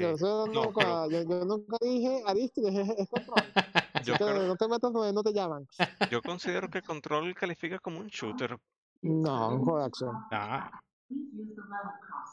[1.46, 3.36] nunca, dije Aristides es, es control.
[4.06, 5.68] Yo que creo- no te metas donde no te llaman.
[6.12, 8.58] Yo considero que Control califica como un shooter.
[9.02, 10.14] No, un juego de acción.
[10.32, 10.72] No,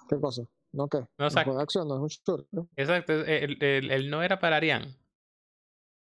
[0.08, 0.42] ¿Qué cosa?
[0.72, 0.98] ¿No qué?
[1.18, 2.46] No, un juego de acción no es un shooter.
[2.52, 2.68] ¿no?
[2.76, 3.12] exacto.
[3.12, 4.84] El, el- el no era para Arián.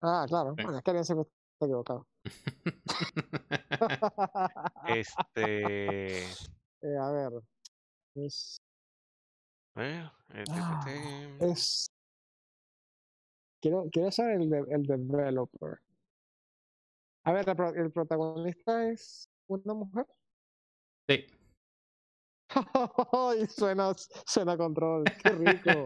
[0.02, 0.54] Ah, claro.
[0.58, 0.64] Sí.
[0.64, 2.06] Bueno, es que alguien siempre está equivocado.
[4.88, 6.24] Este.
[6.84, 7.32] Eh, a ver.
[8.14, 8.62] Es,
[9.78, 10.86] eh, eh, Ah,
[11.42, 11.92] es-
[13.62, 15.80] Quiero, quiero saber el, de- el developer.
[17.26, 20.06] A ver, el, pro- el protagonista es una mujer.
[21.10, 21.26] Sí.
[23.42, 23.92] y suena,
[24.26, 25.04] suena control.
[25.24, 25.86] Qué rico.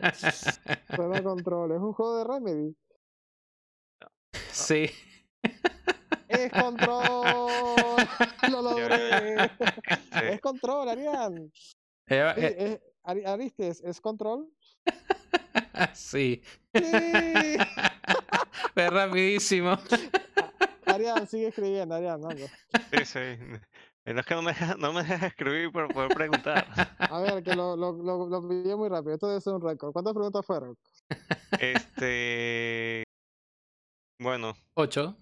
[0.96, 1.72] Suena control.
[1.72, 2.76] Es un juego de Remedy.
[4.52, 4.90] Sí.
[6.28, 7.98] ¡Es control!
[8.52, 9.36] ¡Lo logré!
[10.34, 11.52] ¡Es control, Arián!
[12.08, 14.48] Eh, es- Ari- Aristes, ¿es control?
[15.94, 16.42] sí.
[16.74, 16.82] ¡Sí!
[18.74, 19.78] Fue rapidísimo.
[20.86, 22.24] Arián, sigue escribiendo, Arián.
[22.24, 22.48] anda.
[22.92, 23.20] sí, sí.
[24.06, 26.66] No es que no me deja, no me deja escribir para poder preguntar.
[27.00, 29.14] A ver, que lo, lo, lo, lo pillé muy rápido.
[29.14, 29.92] Esto debe ser un récord.
[29.94, 30.76] ¿Cuántas preguntas fueron?
[31.60, 33.04] Este.
[34.20, 35.16] Bueno, Ocho.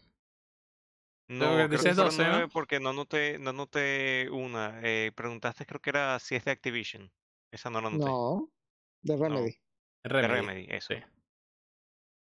[1.28, 2.50] no, que creo que dices fueron 12, ¿no?
[2.50, 4.80] porque no noté, no noté una.
[4.82, 7.12] Eh, preguntaste, creo que era si es de Activision.
[7.52, 8.06] Esa no la noté.
[8.06, 8.50] No,
[9.02, 9.52] de Remedy.
[10.04, 10.34] De Remedy.
[10.42, 10.94] Remedy, eso.
[10.94, 11.00] Sí.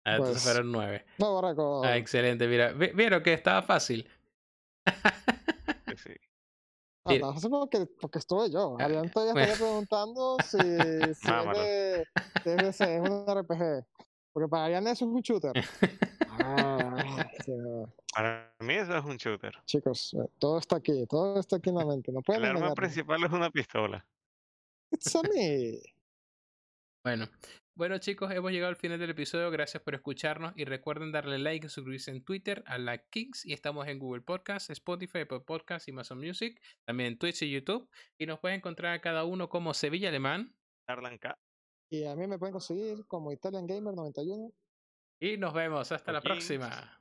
[0.05, 1.05] Ah, entonces Pues- fueron nueve.
[1.17, 1.85] Récord.
[1.85, 2.47] Ah, excelente.
[2.47, 4.09] Mira, vi- vieron que estaba fácil.
[5.97, 6.13] Sí.
[7.05, 8.77] Ah, no, porque, porque estuve yo.
[8.79, 9.47] Ah, Arián todavía bueno.
[9.51, 11.59] estaría preguntando si, si es Mámalo.
[11.59, 12.05] de,
[12.45, 13.85] de DC, es un RPG.
[14.33, 15.53] Porque para Arián eso es un shooter.
[16.29, 17.91] Ah, sí, no.
[18.13, 19.53] Para mí eso es un shooter.
[19.65, 22.11] Chicos, eh, todo está aquí, todo está aquí en la mente.
[22.11, 24.05] No pueden El arma principal es una pistola.
[24.91, 25.81] It's a me.
[27.03, 27.27] Bueno.
[27.75, 29.51] Bueno chicos, hemos llegado al final del episodio.
[29.51, 33.53] Gracias por escucharnos y recuerden darle like y suscribirse en Twitter a la Kings y
[33.53, 37.87] estamos en Google Podcast, Spotify, Apple Podcast y Amazon Music, también en Twitch y YouTube
[38.17, 40.55] y nos pueden encontrar a cada uno como Sevilla Alemán
[40.89, 41.37] Darlan K.
[41.91, 44.51] Y a mí me pueden conseguir como Italian Gamer 91
[45.21, 46.99] y nos vemos hasta la próxima.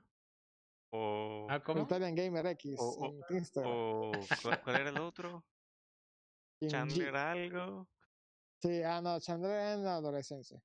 [0.93, 1.83] O, Ah, o ¿Cómo?
[1.85, 3.73] Italian Gamer X O- o- en Instagram.
[3.73, 4.13] o
[4.43, 5.43] ¿cuál, cuál era el otro?
[6.61, 7.89] G- Chandler algo.
[8.63, 10.63] Sí, ah, no, Chandler era en la adolescencia.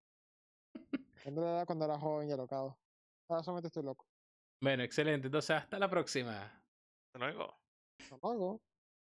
[1.23, 2.79] Chandler era cuando era joven y alocado.
[3.27, 4.05] Ahora solamente estoy loco.
[4.61, 5.27] Bueno, excelente.
[5.27, 6.63] Entonces hasta la próxima.
[7.13, 7.55] Hasta luego.
[7.99, 8.61] Hasta luego.